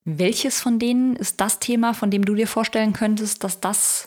welches 0.05 0.61
von 0.61 0.79
denen 0.79 1.17
ist 1.17 1.41
das 1.41 1.59
Thema, 1.59 1.95
von 1.95 2.11
dem 2.11 2.25
du 2.25 2.35
dir 2.35 2.49
vorstellen 2.49 2.93
könntest, 2.93 3.45
dass, 3.45 3.61
das, 3.61 4.07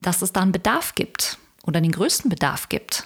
dass 0.00 0.22
es 0.22 0.32
da 0.32 0.40
einen 0.40 0.52
Bedarf 0.52 0.94
gibt 0.94 1.38
oder 1.64 1.80
den 1.80 1.92
größten 1.92 2.30
Bedarf 2.30 2.68
gibt 2.68 3.04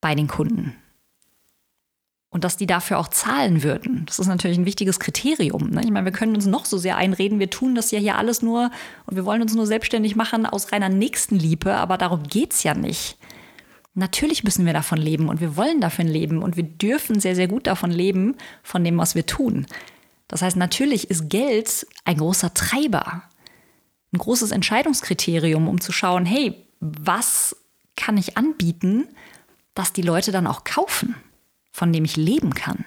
bei 0.00 0.14
den 0.14 0.28
Kunden? 0.28 0.76
Und 2.30 2.44
dass 2.44 2.58
die 2.58 2.66
dafür 2.66 2.98
auch 2.98 3.08
zahlen 3.08 3.62
würden. 3.62 4.04
Das 4.04 4.18
ist 4.18 4.26
natürlich 4.26 4.58
ein 4.58 4.66
wichtiges 4.66 5.00
Kriterium. 5.00 5.70
Ne? 5.70 5.80
Ich 5.82 5.90
meine, 5.90 6.04
wir 6.04 6.12
können 6.12 6.34
uns 6.34 6.44
noch 6.44 6.66
so 6.66 6.76
sehr 6.76 6.98
einreden, 6.98 7.38
wir 7.38 7.48
tun 7.48 7.74
das 7.74 7.90
ja 7.90 7.98
hier 7.98 8.18
alles 8.18 8.42
nur 8.42 8.70
und 9.06 9.16
wir 9.16 9.24
wollen 9.24 9.40
uns 9.40 9.54
nur 9.54 9.66
selbstständig 9.66 10.14
machen 10.14 10.44
aus 10.44 10.70
reiner 10.70 10.90
Nächstenliebe, 10.90 11.74
aber 11.74 11.96
darum 11.96 12.24
geht 12.24 12.52
es 12.52 12.62
ja 12.64 12.74
nicht. 12.74 13.17
Natürlich 13.94 14.44
müssen 14.44 14.66
wir 14.66 14.72
davon 14.72 14.98
leben 14.98 15.28
und 15.28 15.40
wir 15.40 15.56
wollen 15.56 15.80
davon 15.80 16.06
leben 16.06 16.42
und 16.42 16.56
wir 16.56 16.64
dürfen 16.64 17.20
sehr, 17.20 17.34
sehr 17.34 17.48
gut 17.48 17.66
davon 17.66 17.90
leben, 17.90 18.36
von 18.62 18.84
dem, 18.84 18.96
was 18.98 19.14
wir 19.14 19.26
tun. 19.26 19.66
Das 20.28 20.42
heißt, 20.42 20.56
natürlich 20.56 21.10
ist 21.10 21.28
Geld 21.28 21.86
ein 22.04 22.18
großer 22.18 22.54
Treiber, 22.54 23.22
ein 24.12 24.18
großes 24.18 24.52
Entscheidungskriterium, 24.52 25.68
um 25.68 25.80
zu 25.80 25.90
schauen, 25.90 26.26
hey, 26.26 26.66
was 26.80 27.56
kann 27.96 28.16
ich 28.16 28.36
anbieten, 28.36 29.08
dass 29.74 29.92
die 29.92 30.02
Leute 30.02 30.32
dann 30.32 30.46
auch 30.46 30.64
kaufen, 30.64 31.16
von 31.70 31.92
dem 31.92 32.04
ich 32.04 32.16
leben 32.16 32.54
kann. 32.54 32.84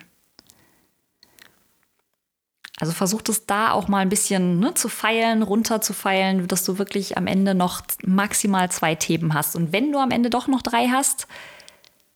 Also 2.82 2.94
versuch 2.94 3.22
es 3.30 3.46
da 3.46 3.74
auch 3.74 3.88
mal 3.88 4.00
ein 4.00 4.10
bisschen 4.10 4.60
ne, 4.60 4.74
zu 4.74 4.89
feilen, 4.89 5.44
runter 5.44 5.82
zu 5.82 5.94
feilen, 5.94 6.48
dass 6.48 6.65
du 6.65 6.80
wirklich 6.80 7.15
am 7.15 7.28
Ende 7.28 7.54
noch 7.54 7.84
maximal 8.04 8.72
zwei 8.72 8.96
Themen 8.96 9.36
hast. 9.36 9.56
Und 9.56 9.72
wenn 9.72 9.91
du 9.91 10.00
am 10.00 10.10
Ende 10.10 10.32
doch 10.32 10.48
noch 10.48 10.63
drei 10.63 10.88
hast, 10.88 11.28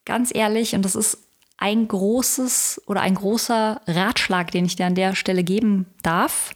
ganz 0.05 0.33
ehrlich, 0.33 0.73
und 0.73 0.83
das 0.83 0.95
ist 0.95 1.19
ein 1.57 1.87
großes 1.87 2.81
oder 2.87 3.01
ein 3.01 3.13
großer 3.13 3.79
Ratschlag, 3.85 4.49
den 4.49 4.65
ich 4.65 4.75
dir 4.75 4.87
an 4.87 4.95
der 4.95 5.13
Stelle 5.13 5.43
geben 5.43 5.85
darf, 6.01 6.51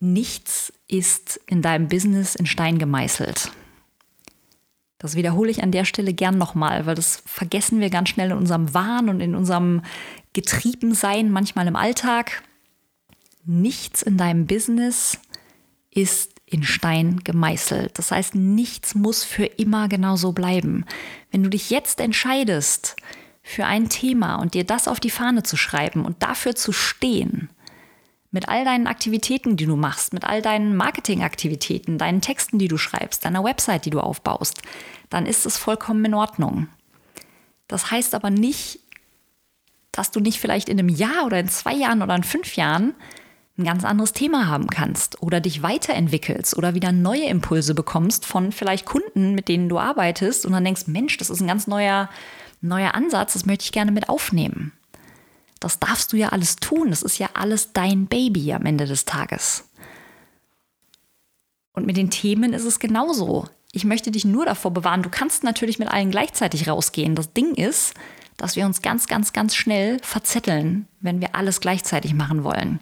nichts 0.00 0.72
ist 0.86 1.38
in 1.48 1.60
deinem 1.60 1.88
Business 1.88 2.34
in 2.34 2.46
Stein 2.46 2.78
gemeißelt. 2.78 3.50
Das 4.98 5.14
wiederhole 5.14 5.50
ich 5.50 5.62
an 5.62 5.70
der 5.70 5.84
Stelle 5.84 6.12
gern 6.12 6.38
nochmal, 6.38 6.86
weil 6.86 6.96
das 6.96 7.22
vergessen 7.24 7.80
wir 7.80 7.88
ganz 7.88 8.08
schnell 8.08 8.32
in 8.32 8.36
unserem 8.36 8.74
Wahn 8.74 9.08
und 9.08 9.20
in 9.20 9.36
unserem 9.36 9.82
Getriebensein, 10.32 11.30
manchmal 11.30 11.68
im 11.68 11.76
Alltag. 11.76 12.42
Nichts 13.44 14.02
in 14.02 14.16
deinem 14.16 14.46
Business 14.46 15.18
ist 15.90 16.32
in 16.46 16.64
Stein 16.64 17.20
gemeißelt. 17.22 17.98
Das 17.98 18.10
heißt, 18.10 18.34
nichts 18.34 18.94
muss 18.94 19.22
für 19.22 19.44
immer 19.44 19.88
genau 19.88 20.16
so 20.16 20.32
bleiben. 20.32 20.84
Wenn 21.30 21.42
du 21.42 21.50
dich 21.50 21.70
jetzt 21.70 22.00
entscheidest 22.00 22.96
für 23.42 23.66
ein 23.66 23.88
Thema 23.88 24.36
und 24.36 24.54
dir 24.54 24.64
das 24.64 24.88
auf 24.88 24.98
die 24.98 25.10
Fahne 25.10 25.42
zu 25.42 25.56
schreiben 25.56 26.04
und 26.04 26.22
dafür 26.22 26.54
zu 26.54 26.72
stehen, 26.72 27.50
mit 28.30 28.48
all 28.48 28.64
deinen 28.64 28.86
Aktivitäten, 28.86 29.56
die 29.56 29.66
du 29.66 29.76
machst, 29.76 30.12
mit 30.12 30.24
all 30.24 30.42
deinen 30.42 30.76
Marketingaktivitäten, 30.76 31.98
deinen 31.98 32.20
Texten, 32.20 32.58
die 32.58 32.68
du 32.68 32.76
schreibst, 32.76 33.24
deiner 33.24 33.42
Website, 33.42 33.86
die 33.86 33.90
du 33.90 34.00
aufbaust, 34.00 34.62
dann 35.08 35.26
ist 35.26 35.46
es 35.46 35.56
vollkommen 35.56 36.04
in 36.04 36.14
Ordnung. 36.14 36.68
Das 37.68 37.90
heißt 37.90 38.14
aber 38.14 38.30
nicht, 38.30 38.80
dass 39.92 40.10
du 40.10 40.20
nicht 40.20 40.40
vielleicht 40.40 40.68
in 40.68 40.78
einem 40.78 40.88
Jahr 40.88 41.24
oder 41.26 41.40
in 41.40 41.48
zwei 41.48 41.74
Jahren 41.74 42.02
oder 42.02 42.14
in 42.14 42.22
fünf 42.22 42.56
Jahren 42.56 42.94
ein 43.58 43.64
ganz 43.64 43.84
anderes 43.84 44.12
Thema 44.12 44.46
haben 44.46 44.68
kannst 44.68 45.20
oder 45.22 45.40
dich 45.40 45.62
weiterentwickelst 45.62 46.56
oder 46.56 46.74
wieder 46.74 46.92
neue 46.92 47.26
Impulse 47.26 47.74
bekommst 47.74 48.24
von 48.24 48.52
vielleicht 48.52 48.86
Kunden, 48.86 49.34
mit 49.34 49.48
denen 49.48 49.68
du 49.68 49.78
arbeitest 49.78 50.46
und 50.46 50.52
dann 50.52 50.64
denkst, 50.64 50.86
Mensch, 50.86 51.16
das 51.16 51.30
ist 51.30 51.40
ein 51.40 51.48
ganz 51.48 51.66
neuer, 51.66 52.08
neuer 52.60 52.94
Ansatz, 52.94 53.32
das 53.32 53.46
möchte 53.46 53.64
ich 53.64 53.72
gerne 53.72 53.90
mit 53.90 54.08
aufnehmen. 54.08 54.72
Das 55.60 55.78
darfst 55.78 56.12
du 56.12 56.16
ja 56.16 56.28
alles 56.28 56.56
tun. 56.56 56.90
Das 56.90 57.02
ist 57.02 57.18
ja 57.18 57.30
alles 57.34 57.72
dein 57.72 58.06
Baby 58.06 58.52
am 58.52 58.66
Ende 58.66 58.86
des 58.86 59.04
Tages. 59.04 59.68
Und 61.72 61.86
mit 61.86 61.96
den 61.96 62.10
Themen 62.10 62.52
ist 62.52 62.64
es 62.64 62.78
genauso. 62.78 63.48
Ich 63.72 63.84
möchte 63.84 64.10
dich 64.10 64.24
nur 64.24 64.46
davor 64.46 64.72
bewahren. 64.72 65.02
Du 65.02 65.10
kannst 65.10 65.44
natürlich 65.44 65.78
mit 65.78 65.88
allen 65.88 66.10
gleichzeitig 66.10 66.68
rausgehen. 66.68 67.14
Das 67.14 67.32
Ding 67.32 67.54
ist, 67.54 67.94
dass 68.36 68.56
wir 68.56 68.66
uns 68.66 68.82
ganz, 68.82 69.06
ganz, 69.06 69.32
ganz 69.32 69.54
schnell 69.54 69.98
verzetteln, 70.02 70.88
wenn 71.00 71.20
wir 71.20 71.34
alles 71.34 71.60
gleichzeitig 71.60 72.14
machen 72.14 72.44
wollen. 72.44 72.80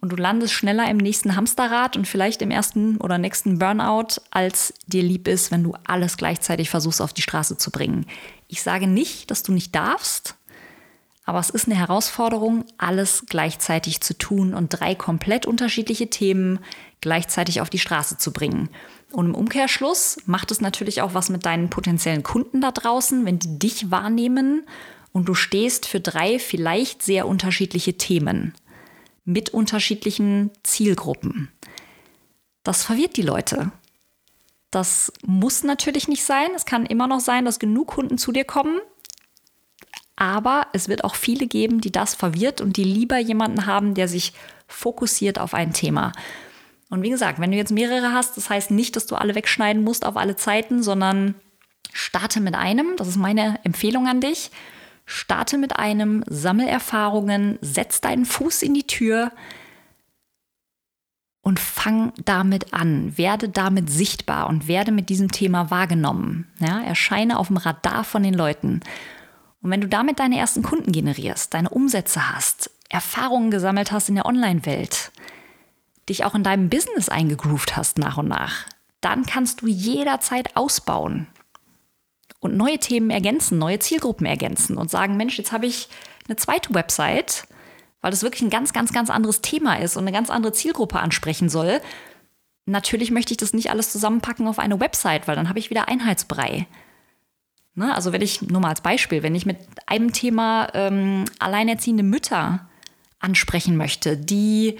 Und 0.00 0.10
du 0.12 0.16
landest 0.16 0.54
schneller 0.54 0.88
im 0.88 0.96
nächsten 0.96 1.36
Hamsterrad 1.36 1.96
und 1.96 2.08
vielleicht 2.08 2.40
im 2.40 2.50
ersten 2.50 2.96
oder 2.96 3.18
nächsten 3.18 3.58
Burnout, 3.58 4.20
als 4.30 4.72
dir 4.86 5.02
lieb 5.02 5.28
ist, 5.28 5.50
wenn 5.50 5.62
du 5.62 5.74
alles 5.84 6.16
gleichzeitig 6.16 6.70
versuchst 6.70 7.02
auf 7.02 7.12
die 7.12 7.20
Straße 7.20 7.58
zu 7.58 7.70
bringen. 7.70 8.06
Ich 8.48 8.62
sage 8.62 8.86
nicht, 8.86 9.30
dass 9.30 9.42
du 9.42 9.52
nicht 9.52 9.74
darfst, 9.74 10.36
Aber 11.30 11.38
es 11.38 11.50
ist 11.50 11.66
eine 11.66 11.76
Herausforderung, 11.78 12.64
alles 12.76 13.22
gleichzeitig 13.28 14.00
zu 14.00 14.18
tun 14.18 14.52
und 14.52 14.70
drei 14.70 14.96
komplett 14.96 15.46
unterschiedliche 15.46 16.10
Themen 16.10 16.58
gleichzeitig 17.00 17.60
auf 17.60 17.70
die 17.70 17.78
Straße 17.78 18.18
zu 18.18 18.32
bringen. 18.32 18.68
Und 19.12 19.26
im 19.26 19.34
Umkehrschluss 19.36 20.16
macht 20.26 20.50
es 20.50 20.60
natürlich 20.60 21.02
auch 21.02 21.14
was 21.14 21.28
mit 21.28 21.46
deinen 21.46 21.70
potenziellen 21.70 22.24
Kunden 22.24 22.60
da 22.60 22.72
draußen, 22.72 23.24
wenn 23.26 23.38
die 23.38 23.60
dich 23.60 23.92
wahrnehmen 23.92 24.66
und 25.12 25.28
du 25.28 25.34
stehst 25.34 25.86
für 25.86 26.00
drei 26.00 26.40
vielleicht 26.40 27.04
sehr 27.04 27.28
unterschiedliche 27.28 27.96
Themen 27.96 28.52
mit 29.24 29.50
unterschiedlichen 29.50 30.50
Zielgruppen. 30.64 31.48
Das 32.64 32.82
verwirrt 32.82 33.16
die 33.16 33.22
Leute. 33.22 33.70
Das 34.72 35.12
muss 35.24 35.62
natürlich 35.62 36.08
nicht 36.08 36.24
sein. 36.24 36.48
Es 36.56 36.64
kann 36.64 36.86
immer 36.86 37.06
noch 37.06 37.20
sein, 37.20 37.44
dass 37.44 37.60
genug 37.60 37.86
Kunden 37.86 38.18
zu 38.18 38.32
dir 38.32 38.44
kommen. 38.44 38.80
Aber 40.20 40.66
es 40.74 40.86
wird 40.86 41.02
auch 41.02 41.14
viele 41.14 41.46
geben, 41.46 41.80
die 41.80 41.90
das 41.90 42.14
verwirrt 42.14 42.60
und 42.60 42.76
die 42.76 42.84
lieber 42.84 43.16
jemanden 43.16 43.64
haben, 43.64 43.94
der 43.94 44.06
sich 44.06 44.34
fokussiert 44.68 45.38
auf 45.38 45.54
ein 45.54 45.72
Thema. 45.72 46.12
Und 46.90 47.02
wie 47.02 47.08
gesagt, 47.08 47.40
wenn 47.40 47.50
du 47.50 47.56
jetzt 47.56 47.72
mehrere 47.72 48.12
hast, 48.12 48.36
das 48.36 48.50
heißt 48.50 48.70
nicht, 48.70 48.96
dass 48.96 49.06
du 49.06 49.16
alle 49.16 49.34
wegschneiden 49.34 49.82
musst 49.82 50.04
auf 50.04 50.18
alle 50.18 50.36
Zeiten, 50.36 50.82
sondern 50.82 51.36
starte 51.90 52.42
mit 52.42 52.54
einem. 52.54 52.96
Das 52.98 53.08
ist 53.08 53.16
meine 53.16 53.60
Empfehlung 53.64 54.08
an 54.08 54.20
dich. 54.20 54.50
Starte 55.06 55.56
mit 55.56 55.76
einem, 55.76 56.22
sammel 56.28 56.68
Erfahrungen, 56.68 57.58
setz 57.62 58.02
deinen 58.02 58.26
Fuß 58.26 58.60
in 58.60 58.74
die 58.74 58.86
Tür 58.86 59.32
und 61.40 61.58
fang 61.58 62.12
damit 62.26 62.74
an. 62.74 63.16
Werde 63.16 63.48
damit 63.48 63.88
sichtbar 63.88 64.50
und 64.50 64.68
werde 64.68 64.92
mit 64.92 65.08
diesem 65.08 65.32
Thema 65.32 65.70
wahrgenommen. 65.70 66.52
Ja, 66.58 66.82
erscheine 66.82 67.38
auf 67.38 67.46
dem 67.46 67.56
Radar 67.56 68.04
von 68.04 68.22
den 68.22 68.34
Leuten. 68.34 68.80
Und 69.62 69.70
wenn 69.70 69.80
du 69.80 69.88
damit 69.88 70.18
deine 70.18 70.38
ersten 70.38 70.62
Kunden 70.62 70.92
generierst, 70.92 71.52
deine 71.52 71.70
Umsätze 71.70 72.34
hast, 72.34 72.70
Erfahrungen 72.88 73.50
gesammelt 73.50 73.92
hast 73.92 74.08
in 74.08 74.14
der 74.14 74.26
Online-Welt, 74.26 75.12
dich 76.08 76.24
auch 76.24 76.34
in 76.34 76.42
deinem 76.42 76.70
Business 76.70 77.08
eingegroovt 77.08 77.76
hast 77.76 77.98
nach 77.98 78.16
und 78.16 78.28
nach, 78.28 78.66
dann 79.00 79.26
kannst 79.26 79.62
du 79.62 79.66
jederzeit 79.66 80.56
ausbauen 80.56 81.26
und 82.40 82.56
neue 82.56 82.78
Themen 82.78 83.10
ergänzen, 83.10 83.58
neue 83.58 83.78
Zielgruppen 83.78 84.26
ergänzen 84.26 84.76
und 84.76 84.90
sagen, 84.90 85.16
Mensch, 85.16 85.38
jetzt 85.38 85.52
habe 85.52 85.66
ich 85.66 85.88
eine 86.26 86.36
zweite 86.36 86.74
Website, 86.74 87.46
weil 88.00 88.10
das 88.10 88.22
wirklich 88.22 88.42
ein 88.42 88.50
ganz, 88.50 88.72
ganz, 88.72 88.92
ganz 88.92 89.10
anderes 89.10 89.42
Thema 89.42 89.78
ist 89.78 89.96
und 89.96 90.04
eine 90.04 90.12
ganz 90.12 90.30
andere 90.30 90.52
Zielgruppe 90.52 90.98
ansprechen 90.98 91.48
soll. 91.48 91.80
Natürlich 92.66 93.10
möchte 93.10 93.32
ich 93.32 93.38
das 93.38 93.52
nicht 93.52 93.70
alles 93.70 93.92
zusammenpacken 93.92 94.46
auf 94.46 94.58
eine 94.58 94.80
Website, 94.80 95.28
weil 95.28 95.36
dann 95.36 95.48
habe 95.48 95.58
ich 95.58 95.70
wieder 95.70 95.88
Einheitsbrei. 95.88 96.66
Ne? 97.74 97.94
Also 97.94 98.12
wenn 98.12 98.22
ich, 98.22 98.42
nur 98.42 98.60
mal 98.60 98.70
als 98.70 98.80
Beispiel, 98.80 99.22
wenn 99.22 99.34
ich 99.34 99.46
mit 99.46 99.58
einem 99.86 100.12
Thema 100.12 100.68
ähm, 100.74 101.24
alleinerziehende 101.38 102.02
Mütter 102.02 102.68
ansprechen 103.18 103.76
möchte, 103.76 104.16
die 104.16 104.76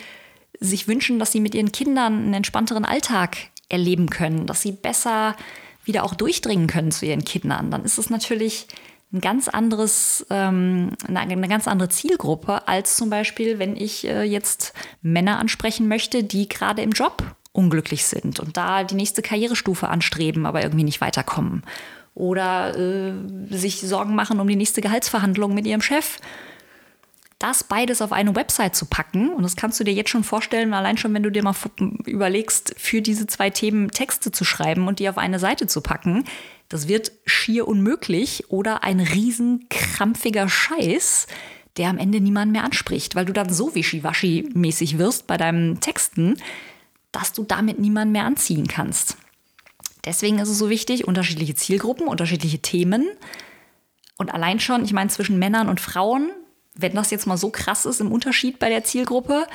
sich 0.58 0.88
wünschen, 0.88 1.18
dass 1.18 1.32
sie 1.32 1.40
mit 1.40 1.54
ihren 1.54 1.72
Kindern 1.72 2.14
einen 2.14 2.34
entspannteren 2.34 2.84
Alltag 2.84 3.36
erleben 3.68 4.10
können, 4.10 4.46
dass 4.46 4.62
sie 4.62 4.72
besser 4.72 5.36
wieder 5.84 6.04
auch 6.04 6.14
durchdringen 6.14 6.66
können 6.66 6.90
zu 6.90 7.06
ihren 7.06 7.24
Kindern, 7.24 7.70
dann 7.70 7.84
ist 7.84 7.98
es 7.98 8.10
natürlich 8.10 8.66
ein 9.12 9.20
ganz 9.20 9.48
anderes, 9.48 10.24
ähm, 10.30 10.92
eine, 11.08 11.48
ganz 11.48 11.66
andere 11.66 11.88
Zielgruppe 11.88 12.68
als 12.68 12.96
zum 12.96 13.10
Beispiel, 13.10 13.58
wenn 13.58 13.76
ich 13.76 14.06
äh, 14.06 14.22
jetzt 14.22 14.72
Männer 15.02 15.38
ansprechen 15.38 15.88
möchte, 15.88 16.22
die 16.22 16.48
gerade 16.48 16.82
im 16.82 16.92
Job 16.92 17.24
unglücklich 17.52 18.04
sind 18.04 18.38
und 18.38 18.56
da 18.56 18.84
die 18.84 18.94
nächste 18.94 19.22
Karrierestufe 19.22 19.88
anstreben, 19.88 20.46
aber 20.46 20.62
irgendwie 20.62 20.84
nicht 20.84 21.00
weiterkommen. 21.00 21.64
Oder 22.14 22.76
äh, 22.76 23.12
sich 23.50 23.80
Sorgen 23.80 24.14
machen 24.14 24.40
um 24.40 24.48
die 24.48 24.56
nächste 24.56 24.80
Gehaltsverhandlung 24.80 25.54
mit 25.54 25.66
ihrem 25.66 25.82
Chef 25.82 26.18
das 27.40 27.64
beides 27.64 28.02
auf 28.02 28.12
eine 28.12 28.36
Website 28.36 28.76
zu 28.76 28.84
packen, 28.84 29.30
und 29.30 29.42
das 29.42 29.56
kannst 29.56 29.80
du 29.80 29.84
dir 29.84 29.94
jetzt 29.94 30.10
schon 30.10 30.24
vorstellen, 30.24 30.74
allein 30.74 30.98
schon, 30.98 31.14
wenn 31.14 31.22
du 31.22 31.30
dir 31.30 31.42
mal 31.42 31.54
überlegst, 32.04 32.74
für 32.76 33.00
diese 33.00 33.26
zwei 33.26 33.48
Themen 33.48 33.90
Texte 33.90 34.30
zu 34.30 34.44
schreiben 34.44 34.86
und 34.86 34.98
die 34.98 35.08
auf 35.08 35.16
eine 35.16 35.38
Seite 35.38 35.66
zu 35.66 35.80
packen, 35.80 36.24
das 36.68 36.86
wird 36.86 37.12
schier 37.24 37.66
unmöglich 37.66 38.50
oder 38.50 38.84
ein 38.84 39.00
riesen 39.00 39.66
krampfiger 39.70 40.50
Scheiß, 40.50 41.28
der 41.78 41.88
am 41.88 41.96
Ende 41.96 42.20
niemanden 42.20 42.52
mehr 42.52 42.64
anspricht, 42.64 43.14
weil 43.14 43.24
du 43.24 43.32
dann 43.32 43.50
so 43.50 43.74
wischiwaschi-mäßig 43.74 44.98
wirst 44.98 45.26
bei 45.26 45.38
deinen 45.38 45.80
Texten, 45.80 46.36
dass 47.10 47.32
du 47.32 47.44
damit 47.44 47.78
niemanden 47.78 48.12
mehr 48.12 48.26
anziehen 48.26 48.68
kannst. 48.68 49.16
Deswegen 50.04 50.38
ist 50.38 50.48
es 50.48 50.58
so 50.58 50.70
wichtig, 50.70 51.06
unterschiedliche 51.06 51.54
Zielgruppen, 51.54 52.06
unterschiedliche 52.06 52.60
Themen. 52.60 53.08
Und 54.16 54.32
allein 54.32 54.60
schon, 54.60 54.84
ich 54.84 54.92
meine, 54.92 55.10
zwischen 55.10 55.38
Männern 55.38 55.68
und 55.68 55.80
Frauen 55.80 56.30
wenn 56.74 56.94
das 56.94 57.10
jetzt 57.10 57.26
mal 57.26 57.36
so 57.36 57.50
krass 57.50 57.86
ist 57.86 58.00
im 58.00 58.12
Unterschied 58.12 58.58
bei 58.58 58.68
der 58.68 58.84
Zielgruppe, 58.84 59.46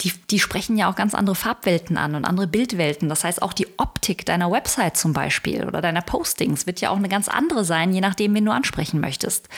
die, 0.00 0.12
die 0.30 0.38
sprechen 0.38 0.76
ja 0.76 0.90
auch 0.90 0.94
ganz 0.94 1.14
andere 1.14 1.34
Farbwelten 1.34 1.96
an 1.96 2.14
und 2.14 2.24
andere 2.24 2.46
Bildwelten. 2.46 3.08
Das 3.08 3.24
heißt, 3.24 3.42
auch 3.42 3.52
die 3.52 3.66
Optik 3.78 4.24
deiner 4.26 4.50
Website 4.50 4.96
zum 4.96 5.12
Beispiel 5.12 5.64
oder 5.66 5.80
deiner 5.80 6.02
Postings 6.02 6.66
wird 6.66 6.80
ja 6.80 6.90
auch 6.90 6.96
eine 6.96 7.08
ganz 7.08 7.28
andere 7.28 7.64
sein, 7.64 7.92
je 7.92 8.00
nachdem, 8.00 8.34
wen 8.34 8.44
du 8.44 8.52
ansprechen 8.52 9.00
möchtest. 9.00 9.48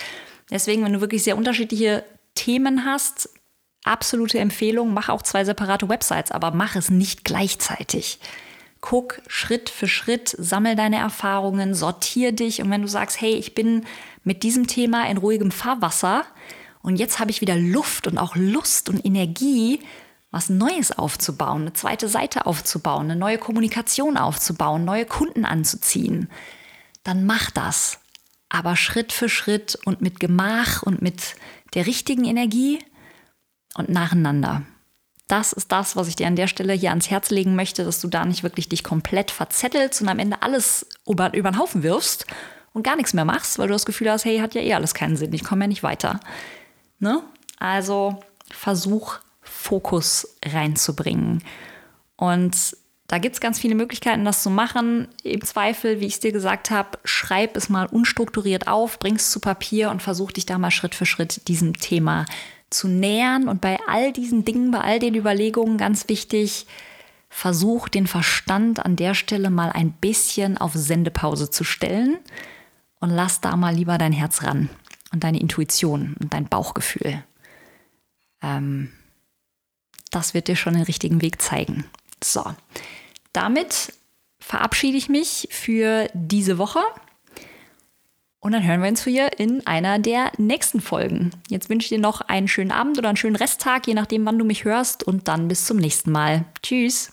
Deswegen, 0.51 0.83
wenn 0.85 0.95
du 0.95 1.01
wirklich 1.01 1.23
sehr 1.23 1.37
unterschiedliche 1.37 2.05
Themen 2.35 2.87
hast, 2.87 3.29
absolute 3.85 4.39
Empfehlung, 4.39 4.95
mach 4.95 5.11
auch 5.11 5.23
zwei 5.23 5.45
separate 5.45 5.89
Websites, 5.89 6.31
aber 6.31 6.53
mach 6.53 6.75
es 6.75 6.91
nicht 6.91 7.25
gleichzeitig. 7.25 8.19
Guck 8.81 9.21
Schritt 9.27 9.69
für 9.69 9.89
Schritt, 9.89 10.35
sammel 10.39 10.75
deine 10.75 10.97
Erfahrungen, 10.97 11.75
sortier 11.75 12.33
dich 12.33 12.63
und 12.63 12.71
wenn 12.71 12.83
du 12.83 12.89
sagst, 12.89 13.21
hey, 13.21 13.35
ich 13.35 13.55
bin 13.55 13.85
mit 14.25 14.43
diesem 14.43 14.67
Thema 14.67 15.09
in 15.09 15.19
ruhigem 15.19 15.51
Fahrwasser, 15.51 16.25
und 16.83 16.97
jetzt 16.97 17.19
habe 17.19 17.31
ich 17.31 17.41
wieder 17.41 17.57
Luft 17.57 18.07
und 18.07 18.19
auch 18.19 18.37
Lust 18.37 18.89
und 18.89 19.05
Energie, 19.05 19.81
was 20.31 20.49
Neues 20.49 20.97
aufzubauen, 20.97 21.63
eine 21.63 21.73
zweite 21.73 22.09
Seite 22.09 22.47
aufzubauen, 22.47 23.11
eine 23.11 23.17
neue 23.17 23.39
Kommunikation 23.39 24.17
aufzubauen, 24.17 24.85
neue 24.85 25.05
Kunden 25.05 25.45
anzuziehen. 25.45 26.31
Dann 27.03 27.27
mach 27.27 27.51
das. 27.51 27.99
Aber 28.49 28.77
Schritt 28.77 29.13
für 29.13 29.29
Schritt 29.29 29.79
und 29.85 30.01
mit 30.01 30.21
Gemach 30.21 30.83
und 30.83 31.03
mit 31.03 31.35
der 31.75 31.87
richtigen 31.87 32.25
Energie 32.25 32.79
und 33.75 33.89
nacheinander. 33.89 34.63
Das 35.31 35.53
ist 35.53 35.71
das, 35.71 35.95
was 35.95 36.09
ich 36.09 36.17
dir 36.17 36.27
an 36.27 36.35
der 36.35 36.49
Stelle 36.49 36.73
hier 36.73 36.89
ans 36.89 37.09
Herz 37.09 37.31
legen 37.31 37.55
möchte, 37.55 37.85
dass 37.85 38.01
du 38.01 38.09
da 38.09 38.25
nicht 38.25 38.43
wirklich 38.43 38.69
dich 38.69 38.83
komplett 38.83 39.31
verzettelst 39.31 40.03
und 40.03 40.09
am 40.09 40.19
Ende 40.19 40.43
alles 40.43 40.89
über, 41.07 41.33
über 41.35 41.53
den 41.53 41.59
Haufen 41.61 41.85
wirfst 41.85 42.27
und 42.73 42.83
gar 42.83 42.97
nichts 42.97 43.15
mehr 43.15 43.25
machst, 43.25 43.57
weil 43.57 43.69
du 43.69 43.73
das 43.73 43.87
Gefühl 43.87 44.11
hast, 44.11 44.25
hey, 44.25 44.39
hat 44.41 44.57
ja 44.57 44.61
eh 44.61 44.75
alles 44.75 44.93
keinen 44.93 45.17
Sinn, 45.17 45.33
ich 45.33 45.45
komme 45.45 45.63
ja 45.65 45.69
nicht 45.69 45.85
weiter. 45.85 46.19
Ne? 46.99 47.23
Also 47.61 48.19
versuch 48.51 49.19
Fokus 49.41 50.37
reinzubringen. 50.45 51.45
Und 52.17 52.77
da 53.07 53.19
gibt 53.19 53.37
es 53.37 53.41
ganz 53.41 53.61
viele 53.61 53.77
Möglichkeiten, 53.77 54.25
das 54.25 54.43
zu 54.43 54.51
machen. 54.51 55.07
Im 55.23 55.45
Zweifel, 55.45 56.01
wie 56.01 56.07
ich 56.07 56.15
es 56.15 56.21
dir 56.21 56.33
gesagt 56.33 56.73
habe, 56.73 56.99
schreib 57.05 57.57
es 57.57 57.69
mal 57.69 57.87
unstrukturiert 57.87 58.67
auf, 58.67 58.99
bring 58.99 59.15
es 59.15 59.31
zu 59.31 59.39
Papier 59.39 59.91
und 59.91 60.03
versuch 60.03 60.33
dich 60.33 60.47
da 60.47 60.59
mal 60.59 60.73
Schritt 60.73 60.97
für 60.97 61.07
Schritt 61.07 61.47
diesem 61.47 61.75
Thema 61.75 62.27
zu 62.71 62.89
nähern. 62.89 63.49
Und 63.49 63.61
bei 63.61 63.79
all 63.87 64.13
diesen 64.13 64.45
Dingen, 64.45 64.71
bei 64.71 64.81
all 64.81 64.99
den 64.99 65.15
Überlegungen 65.15 65.77
ganz 65.77 66.09
wichtig, 66.09 66.67
versuch 67.29 67.89
den 67.89 68.07
Verstand 68.07 68.85
an 68.85 68.97
der 68.97 69.15
Stelle 69.15 69.51
mal 69.51 69.71
ein 69.71 69.93
bisschen 69.93 70.59
auf 70.59 70.73
Sendepause 70.75 71.51
zu 71.51 71.65
stellen 71.65 72.19
und 72.99 73.11
lass 73.11 73.41
da 73.41 73.57
mal 73.57 73.75
lieber 73.75 73.99
dein 73.99 74.13
Herz 74.13 74.43
ran 74.43 74.69
und 75.13 75.25
deine 75.25 75.41
Intuition 75.41 76.17
und 76.21 76.35
dein 76.35 76.49
Bauchgefühl. 76.49 77.25
Ähm, 78.43 78.91
das 80.11 80.35
wird 80.35 80.49
dir 80.49 80.57
schon 80.57 80.75
den 80.75 80.83
richtigen 80.83 81.23
Weg 81.23 81.41
zeigen. 81.41 81.85
So, 82.23 82.45
damit 83.33 83.93
verabschiede 84.41 84.99
ich 84.99 85.09
mich 85.09 85.49
für 85.51 86.09
diese 86.15 86.59
Woche. 86.59 86.81
Und 88.41 88.53
dann 88.53 88.67
hören 88.67 88.81
wir 88.81 88.89
uns 88.89 89.05
hier 89.05 89.39
in 89.39 89.67
einer 89.67 89.99
der 89.99 90.33
nächsten 90.39 90.81
Folgen. 90.81 91.31
Jetzt 91.49 91.69
wünsche 91.69 91.85
ich 91.85 91.91
dir 91.91 92.01
noch 92.01 92.23
einen 92.23 92.49
schönen 92.49 92.73
Abend 92.73 92.97
oder 92.99 93.09
einen 93.09 93.17
schönen 93.17 93.37
Resttag, 93.37 93.87
je 93.87 93.95
nachdem, 93.95 94.25
wann 94.25 94.39
du 94.39 94.47
mich 94.47 94.65
hörst. 94.65 95.05
Und 95.05 95.29
dann 95.29 95.49
bis 95.49 95.67
zum 95.67 95.77
nächsten 95.77 96.11
Mal. 96.11 96.47
Tschüss. 96.63 97.13